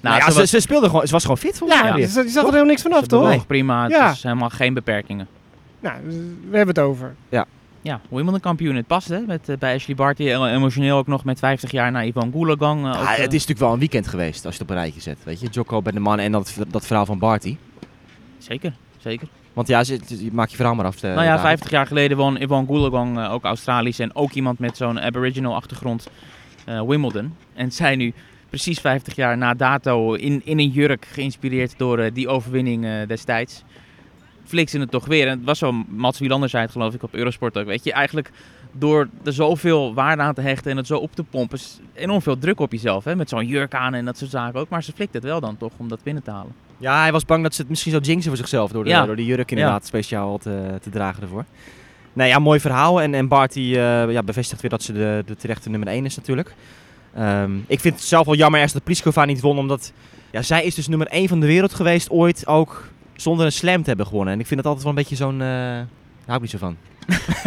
[0.00, 1.94] nou, ja ze ze, was- ze speelde gewoon, ze was gewoon fit volgens Ja, mij
[1.96, 2.04] weer.
[2.06, 3.46] dus, je zag er helemaal niks vanaf, ze toch?
[3.46, 4.10] prima, het Ja.
[4.10, 5.26] is helemaal geen beperkingen.
[5.80, 5.94] Nou,
[6.50, 7.14] we hebben het over.
[7.28, 7.46] Ja,
[8.10, 10.28] Wimbledon kampioen, het past hè, met, eh, bij Ashley Barty.
[10.30, 12.84] en Emotioneel ook nog met 50 jaar naar Ivan Goulagang.
[12.84, 14.76] eh, ook, Ja, eh, het is natuurlijk wel een weekend geweest als je het op
[14.76, 15.18] een rijtje zet.
[15.24, 17.56] Weet je, Jocko bij de mannen en dat, dat verhaal van Barty.
[18.38, 19.28] Zeker, zeker.
[19.52, 20.96] Want ja, ze, ze- maak je verhaal maar af.
[20.96, 21.40] eh, nou ja, David.
[21.46, 25.54] 50 jaar geleden won Ivan Goulagang, eh, ook Australisch en ook iemand met zo'n aboriginal
[25.54, 26.08] achtergrond,
[26.64, 27.34] eh, Wimbledon.
[27.54, 28.12] En zij nu
[28.48, 32.92] precies 50 jaar na dato in, in een jurk, geïnspireerd door eh, die overwinning eh,
[33.06, 33.62] destijds.
[34.44, 35.26] Flikte het toch weer.
[35.26, 37.66] En het was zo, Mats Wielander zei het geloof ik op Eurosport ook.
[37.66, 38.30] Weet je, eigenlijk
[38.72, 42.22] door er zoveel waarde aan te hechten en het zo op te pompen, is enorm
[42.22, 43.04] veel druk op jezelf.
[43.04, 43.16] Hè?
[43.16, 44.68] Met zo'n jurk aan en dat soort zaken ook.
[44.68, 46.52] Maar ze flikt het wel dan toch om dat binnen te halen.
[46.78, 49.06] Ja, hij was bang dat ze het misschien zou jinxen voor zichzelf door, de, Ja.
[49.06, 51.44] door die jurk inderdaad speciaal te, te dragen ervoor.
[52.12, 53.00] Nee, ja, mooi verhaal.
[53.02, 56.04] En, en Bart die, eh, ja, bevestigt weer dat ze de, de terechte nummer 1
[56.04, 56.54] is natuurlijk.
[57.14, 59.92] Ehm, ik vind het zelf wel jammer ergens dat Pliskova niet won, omdat
[60.30, 62.88] ja, zij is dus nummer 1 van de wereld geweest ooit ook
[63.22, 64.34] zonder een slam te hebben gewonnen.
[64.34, 65.40] En ik vind dat altijd wel een beetje zo'n...
[65.42, 65.86] eh daar
[66.26, 66.76] hou ik niet zo van.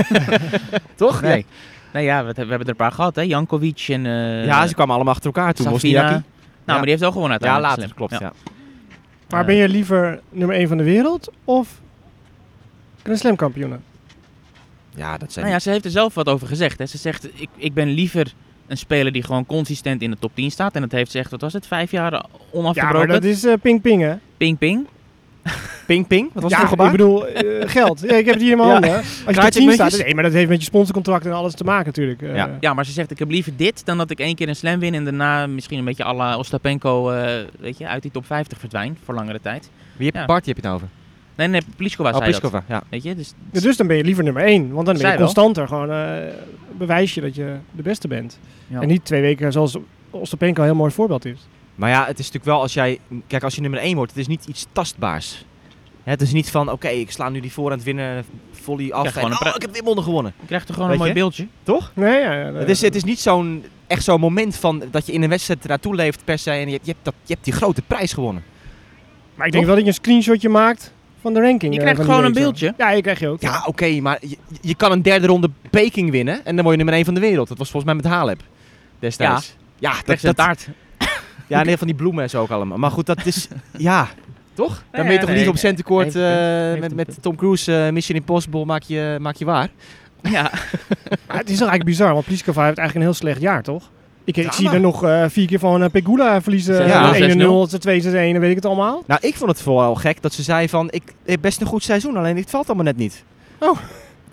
[0.96, 1.22] Toch?
[1.22, 1.46] Nee.
[1.94, 3.22] Nee, ja, we, we hebben er een paar gehad, hè?
[3.22, 5.66] Jankovic en eh Ja, ze kwamen allemaal achter elkaar toen.
[5.66, 6.10] Safina.
[6.10, 6.22] Nou,
[6.66, 7.96] maar die heeft wel gewonnen Ja, later, Slam.
[7.96, 8.12] klopt.
[8.20, 8.34] Ja.
[9.30, 9.46] Maar Ja.
[9.46, 11.82] ben je liever nummer 1 van de wereld of
[13.04, 13.76] een Slam kampioen?
[14.96, 16.78] ja, dat zijn Nou ja, ze heeft er zelf wat over gezegd.
[16.80, 16.86] Hè.
[16.86, 18.34] Ze zegt, ik, ik ben liever
[18.68, 20.76] een speler die gewoon consistent in de top 10 staat.
[20.76, 22.98] En dat heeft ze echt, wat was het, vijf jaar Ja, onafgebroken.
[22.98, 24.16] maar dat is eh, ping-ping, hè?
[24.38, 24.88] Ping
[25.86, 26.08] ping.
[26.08, 26.30] ping.
[26.34, 26.92] Wat was ja, het voor gebaar?
[26.94, 28.00] ik bedoel, eh, geld.
[28.00, 28.74] Ja, ik heb het hier in mijn Ja.
[28.74, 28.96] handen.
[28.96, 29.94] Als je top 10 Kraaitjesmuntjes?
[29.94, 32.22] staat, nee, maar dat heeft met je sponsorcontract en alles te maken natuurlijk.
[32.22, 32.58] Eh, Ja.
[32.60, 34.80] Ja, maar ze zegt, ik heb liever dit dan dat ik één keer een slam
[34.80, 38.26] win en daarna misschien een beetje à la Ostapenko eh, weet je, uit die top
[38.26, 39.70] 50 verdwijnt voor langere tijd.
[39.98, 40.26] Wie heb, Ja.
[40.26, 40.88] Bart, die heb je het over?
[41.36, 42.40] Nee, nee, Pliskova Oh, zei dat.
[42.42, 42.84] Pliskova, ja.
[42.90, 44.72] Weet je, dus Ja, Dus dan ben je liever nummer 1.
[44.74, 45.18] Want dan ben je wel.
[45.18, 45.68] constanter.
[45.68, 46.08] Gewoon eh,
[46.78, 48.40] bewijs je dat je de beste bent.
[48.68, 48.82] Ja.
[48.82, 49.78] En niet twee weken zoals
[50.10, 51.48] Ostapenko een heel mooi voorbeeld is.
[51.76, 53.00] Maar ja, het is natuurlijk wel als jij...
[53.28, 55.46] Kijk, als je nummer 1 wordt, het is niet iets tastbaars.
[56.04, 59.16] Hè, het is niet van, oké, ik sla nu die voorhand winnen, volley af.
[59.16, 60.34] en, een oh, ik heb Wimbledon gewonnen.
[60.40, 61.20] je krijgt er gewoon Weet een mooi je?
[61.20, 61.48] beeldje.
[61.64, 61.92] Toch?
[61.94, 65.12] Nee, ja, ja, Het is, het is niet zo'n, echt zo'n moment van dat je
[65.12, 66.52] in een wedstrijd naartoe leeft per se.
[66.52, 68.44] En je, hebt- je, hebt, dat, je hebt die grote prijs gewonnen.
[69.36, 69.74] Maar ik denk Toch?
[69.76, 71.74] wel dat je een screenshotje maakt van de ranking.
[71.74, 72.74] Je eh, krijgt gewoon een beeldje.
[72.78, 73.42] Ja, je krijg je ook.
[73.42, 76.46] Ja, oké, maar je, je kan een derde ronde Peking winnen.
[76.46, 77.48] En dan word je nummer 1 van de wereld.
[77.48, 78.42] Dat was volgens mij met Halep
[79.00, 79.56] destijds.
[79.80, 80.68] Ja, dat, je dat, een taart.
[81.48, 82.78] Ja nee, van die bloemen en zo ook allemaal.
[82.78, 83.48] Maar goed, dat is...
[83.78, 84.08] ja,
[84.54, 84.84] toch?
[84.92, 86.16] Dan ben je toch nee, niet op punt.
[86.16, 87.18] eh, met, met.
[87.22, 89.70] Tom Cruise eh, Mission Impossible maak je, maak je waar.
[90.32, 90.52] Ja,
[91.28, 93.90] Maar het is toch eigenlijk bizar, want Pliskova heeft eigenlijk een heel slecht jaar, toch?
[94.26, 96.88] Ik, ik zie er nog eh, vier keer van eh, Pegula verliezen.
[96.88, 97.16] Ja.
[97.16, 98.06] Ja, 1-0, 6-0.
[98.10, 99.04] 2-1, weet ik het allemaal.
[99.08, 100.88] Nou, ik vond het vooral gek dat ze zei van...
[100.92, 103.24] Ik heb best een goed seizoen, alleen het valt allemaal net niet.
[103.60, 103.78] Oh.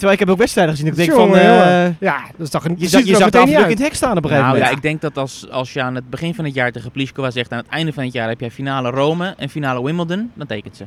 [0.02, 0.90] Terwijl ik heb ook wedstrijden gezien.
[0.90, 1.36] Ik denk van...
[1.36, 2.00] eh.
[2.00, 2.74] Ja, dat is toch een...
[2.78, 4.82] je zag, je zag de in het hek staan op een gegeven nou, ja, ik
[4.82, 7.52] denk dat als, als je aan het begin van het jaar tegen Pliskova zegt...
[7.52, 10.76] aan het einde van het jaar heb jij finale Rome en finale Wimbledon, dan tekent
[10.76, 10.84] ze.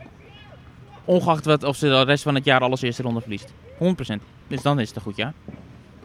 [1.05, 3.53] Ongeacht wat, of ze de rest van het jaar alles eerste ronde verliest.
[3.73, 3.85] 100%.
[4.47, 5.33] Dus dan is het een goed jaar.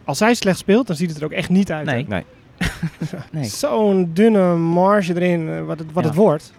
[0.03, 1.85] Als zij slecht speelt, dan ziet het er ook echt niet uit.
[1.85, 2.05] Nee.
[2.09, 2.23] Nee.
[3.31, 3.43] Nee.
[3.43, 6.09] Zo'n dunne marge erin, eh, wat het, wat Ja.
[6.09, 6.53] het wordt.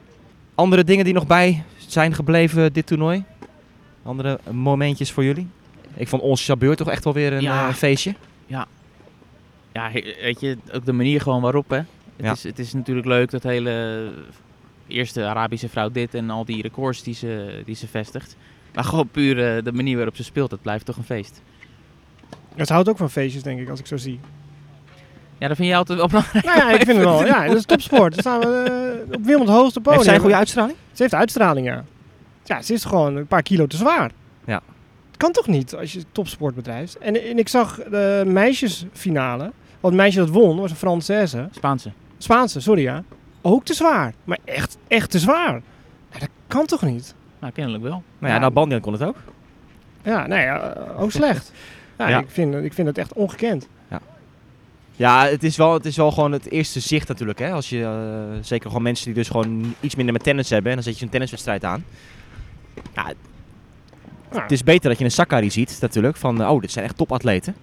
[0.54, 3.24] Andere dingen die nog bij zijn gebleven dit toernooi?
[4.02, 5.48] Andere momentjes voor jullie?
[5.94, 7.68] Ik vond onze Jabeur toch echt wel weer een Ja.
[7.68, 8.14] eh, feestje.
[9.74, 11.76] Ja, he- weet je, ook de manier gewoon waarop, hè.
[11.76, 11.86] Het,
[12.16, 12.32] Ja.
[12.32, 14.08] is, het is natuurlijk leuk, dat hele
[14.86, 18.36] eerste Arabische vrouw dit en al die records die ze, die ze vestigt.
[18.74, 21.42] Maar gewoon puur eh, de manier waarop ze speelt, dat blijft toch een feest.
[22.54, 24.20] Het houdt ook van feestjes, denk ik, als ik zo zie.
[25.38, 26.44] Ja, dat vind jij altijd wel belangrijk.
[26.44, 27.26] Nou ja, ik vind het wel.
[27.26, 28.12] Ja, dat is topsport.
[28.12, 28.46] Dan staan we
[29.08, 29.92] eh, op Wimbledon hoogste podium.
[29.92, 30.76] Heeft zij een goede uitstraling?
[30.92, 31.84] Ze heeft uitstraling, ja.
[32.44, 34.10] Ja, ze is gewoon een paar kilo te zwaar.
[35.12, 35.16] Ja.
[35.16, 36.98] Het kan toch niet als je topsport bedrijft.
[36.98, 39.42] En, en ik zag de meisjesfinale.
[39.80, 41.48] Want het meisje dat won was een Française.
[41.54, 41.92] Spaanse.
[42.18, 43.04] Spaanse, sorry ja.
[43.40, 44.14] Ook te zwaar.
[44.24, 45.60] Maar echt, echt te zwaar.
[46.12, 47.14] Ja, dat kan toch niet?
[47.40, 47.92] Nou, kennelijk wel.
[47.92, 48.38] Nou ja, Ja.
[48.38, 49.16] nou Bandian kon het ook.
[50.02, 51.52] Ja, nee, ja, ook slecht.
[51.98, 52.18] Ja, Ja.
[52.18, 53.68] Ik, vind, ik vind het echt ongekend.
[54.96, 57.38] Ja, het is, wel, het is wel gewoon het eerste zicht natuurlijk.
[57.38, 57.50] Hè?
[57.52, 60.68] Als je, eh, zeker gewoon mensen die dus gewoon iets minder met tennis hebben.
[60.70, 61.84] En dan zet je een tenniswedstrijd aan.
[62.94, 63.12] Ja,
[64.32, 64.42] Ja.
[64.42, 66.16] het is beter dat je een Sakari ziet natuurlijk.
[66.16, 67.54] Van, eh, oh, dit zijn echt topatleten.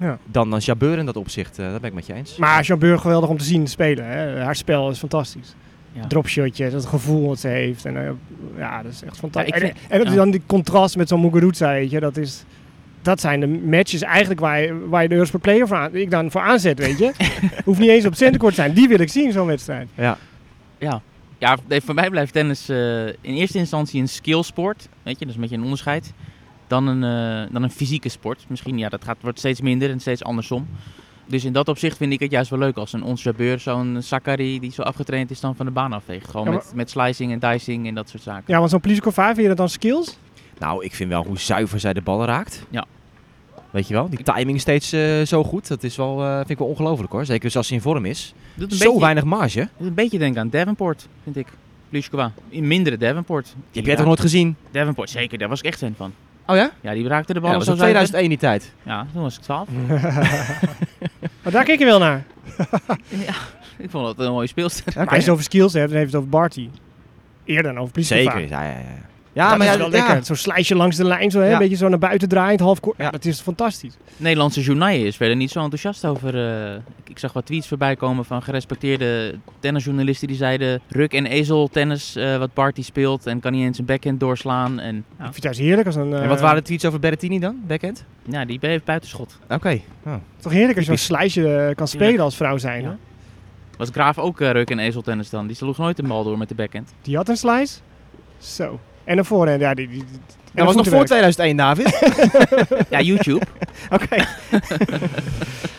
[0.00, 0.18] Ja.
[0.24, 1.58] Dan een Jabeur in dat opzicht.
[1.58, 2.36] eh dat ben ik met je eens.
[2.36, 4.04] Maar Jean Burg geweldig om te zien spelen.
[4.06, 4.40] Hè.
[4.40, 5.54] Haar spel is fantastisch.
[5.92, 6.06] Ja.
[6.06, 7.84] Dropshotje, dat gevoel wat ze heeft.
[7.84, 8.10] En, eh,
[8.58, 9.60] ja, dat is echt fantastisch.
[9.60, 10.14] Ja, en, en ja.
[10.14, 12.44] dan die contrast met zo'n Muguruza, weet je, dat is...
[13.02, 16.10] Dat zijn de matches eigenlijk waar je, waar je de Eurosport Player voor aan, ik
[16.10, 17.12] dan voor aanzet, weet je.
[17.64, 18.72] Hoeft niet eens op centercourt te zijn.
[18.72, 19.88] Die wil ik zien, zo'n wedstrijd.
[19.94, 20.18] Ja.
[20.78, 21.02] Ja.
[21.40, 24.88] Ja, nee, voor mij blijft tennis eh, in eerste instantie een skillsport.
[25.02, 26.12] Weet je, dus een beetje een onderscheid.
[26.66, 27.04] Dan een,
[27.44, 28.44] eh, dan een fysieke sport.
[28.48, 30.68] Misschien, ja, dat gaat, wordt steeds minder en steeds andersom.
[31.26, 33.26] Dus in dat opzicht vind ik het juist wel leuk als een Ons
[33.56, 36.28] zo'n Sakari die zo afgetraind is dan van de baan afveegt.
[36.28, 38.44] Gewoon Ja, met, met slicing en dicing en dat soort zaken.
[38.46, 40.18] Ja, want zo'n Pliskova, vind je dat dan skills?
[40.58, 42.66] Nou, ik vind wel hoe zuiver zij de ballen raakt.
[42.70, 42.86] Ja.
[43.70, 45.68] Weet je wel, die timing steeds eh, zo goed.
[45.68, 47.24] Dat is wel, eh, vind ik wel ongelooflijk hoor.
[47.24, 48.34] Zeker als ze in vorm is.
[48.54, 49.68] Doet een, Zo beetje, weinig marge.
[49.78, 51.46] doet een beetje denken aan Davenport, vind ik.
[51.88, 52.32] Pliskova.
[52.48, 53.44] In mindere Davenport.
[53.44, 54.56] Die heb jij toch nooit gezien?
[54.70, 55.38] Davenport, zeker.
[55.38, 56.12] Daar was ik echt fan van.
[56.46, 56.70] Oh ja?
[56.80, 58.06] Ja, die raakte de Ja, bal dat was zo in zuiver.
[58.08, 58.72] 2001 die tijd.
[58.82, 59.68] Ja, toen was ik 12.
[61.42, 62.24] Maar daar kijk je wel naar.
[63.78, 64.92] Ik vond het een mooie speelster.
[64.96, 66.68] Maar als je het over skills hebt, dan heeft het over Barty.
[67.44, 68.22] Eerder dan over Pliskova.
[68.22, 69.08] Zeker, ja, ja, ja.
[69.32, 70.06] Ja, dat maar is ja, wel ja.
[70.06, 70.24] lekker.
[70.24, 71.52] Zo'n slijsje langs de lijn, zo, hè, Ja.
[71.52, 72.96] een beetje zo naar buiten draaiend, half kort.
[72.98, 73.10] Ja.
[73.10, 73.94] Dat is fantastisch.
[74.16, 76.34] Nederlandse journaal is verder niet zo enthousiast over.
[76.48, 81.26] eh, ik, ik zag wat tweets voorbij komen van gerespecteerde tennisjournalisten die zeiden: Ruk en
[81.26, 84.80] ezel tennis, eh, wat Barty speelt en kan niet eens een backhand doorslaan.
[84.80, 86.14] En Ik ja, vind het juist heerlijk als een...
[86.14, 88.04] En eh, wat waren de tweets over Berrettini dan, backhand?
[88.30, 89.38] ja, die heeft buitenschot.
[89.48, 89.80] Oké.
[90.06, 90.14] Oh.
[90.38, 92.82] toch heerlijk als je zo'n slijsje kan spelen als vrouw zijn.
[92.82, 92.96] Ja.
[93.76, 95.46] Was Graaf ook Ruk en ezel tennis dan?
[95.46, 96.92] Die sloeg nooit een bal door met de backhand.
[97.02, 97.78] Die had een slice.
[98.38, 98.80] Zo.
[99.04, 99.74] En een voorhand, ja.
[99.74, 100.04] Die, die,
[100.52, 101.34] Dat was nog voor voetenwerk.
[101.34, 101.98] 2001, David.
[102.94, 103.44] Ja, YouTube.
[103.96, 104.16] Oké.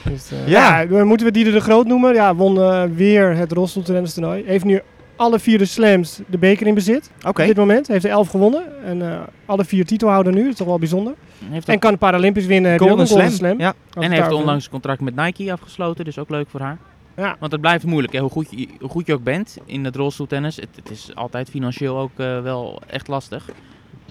[0.09, 0.81] Dus, eh, Ja.
[0.81, 0.85] ja.
[0.85, 2.13] dan moeten we Dieder de Groot noemen.
[2.13, 4.43] Ja, won eh, weer het Rostel toernooi.
[4.45, 4.81] Heeft nu
[5.15, 7.11] alle vier de slams de beker in bezit.
[7.27, 7.41] Oké.
[7.41, 8.63] Op dit moment heeft hij elf gewonnen.
[8.85, 10.41] En eh, alle vier titelhouder nu.
[10.41, 11.13] Dat is toch wel bijzonder.
[11.49, 12.79] Heeft En kan de Paralympisch winnen.
[12.79, 13.29] Golden Slam.
[13.29, 13.59] Slam.
[13.59, 13.73] Ja.
[13.93, 16.77] En heeft onlangs een contract met Nike afgesloten, dus ook leuk voor haar.
[17.15, 17.35] Ja.
[17.39, 18.19] Want het blijft moeilijk, hè?
[18.19, 20.55] Hoe, goed je, hoe goed je ook bent in het rolstoeltennis.
[20.55, 23.49] Het, het is altijd financieel ook eh, wel echt lastig.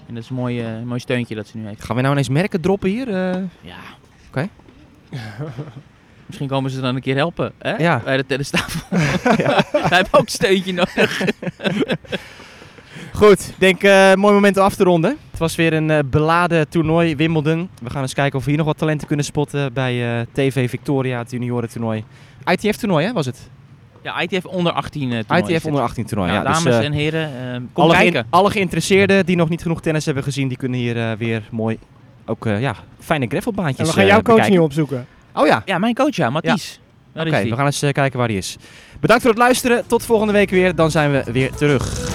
[0.07, 1.83] En dat is een mooi, eh, mooi steuntje dat ze nu heeft.
[1.83, 3.07] Gaan we nou ineens merken droppen hier?
[3.07, 3.77] Eh, Ja.
[4.27, 4.47] Oké.
[6.25, 7.75] Misschien komen ze dan een keer helpen, hè?
[7.75, 8.01] Ja.
[8.03, 8.81] Bij de tennistafel.
[9.71, 11.21] Wij hebben ook een steuntje nodig.
[13.13, 15.17] Goed, ik denk eh mooi moment om af te ronden.
[15.31, 17.69] Het was weer een eh, beladen toernooi, Wimbledon.
[17.81, 20.69] We gaan eens kijken of we hier nog wat talenten kunnen spotten bij eh, TV
[20.69, 22.03] Victoria, het juniorentoernooi.
[22.45, 23.49] ITF-toernooi, hè, was het?
[24.03, 26.53] Ja, ITF onder 18 eh toernooi ITF onder 18 toernooi, Ja, ja.
[26.53, 28.27] dus, dames en heren, eh, kom alle, kijken.
[28.29, 31.77] alle geïnteresseerden die nog niet genoeg tennis hebben gezien, die kunnen hier eh, weer mooi
[32.25, 35.07] ook eh, ja, fijne gravelbaantjes En we gaan jouw coach nu opzoeken.
[35.33, 36.79] Oh ja, Ja, mijn coach, ja, Mathies.
[37.13, 38.57] Daar oké, we gaan eens kijken waar die is.
[38.99, 42.09] Bedankt voor het luisteren, tot volgende week weer, dan zijn we weer terug.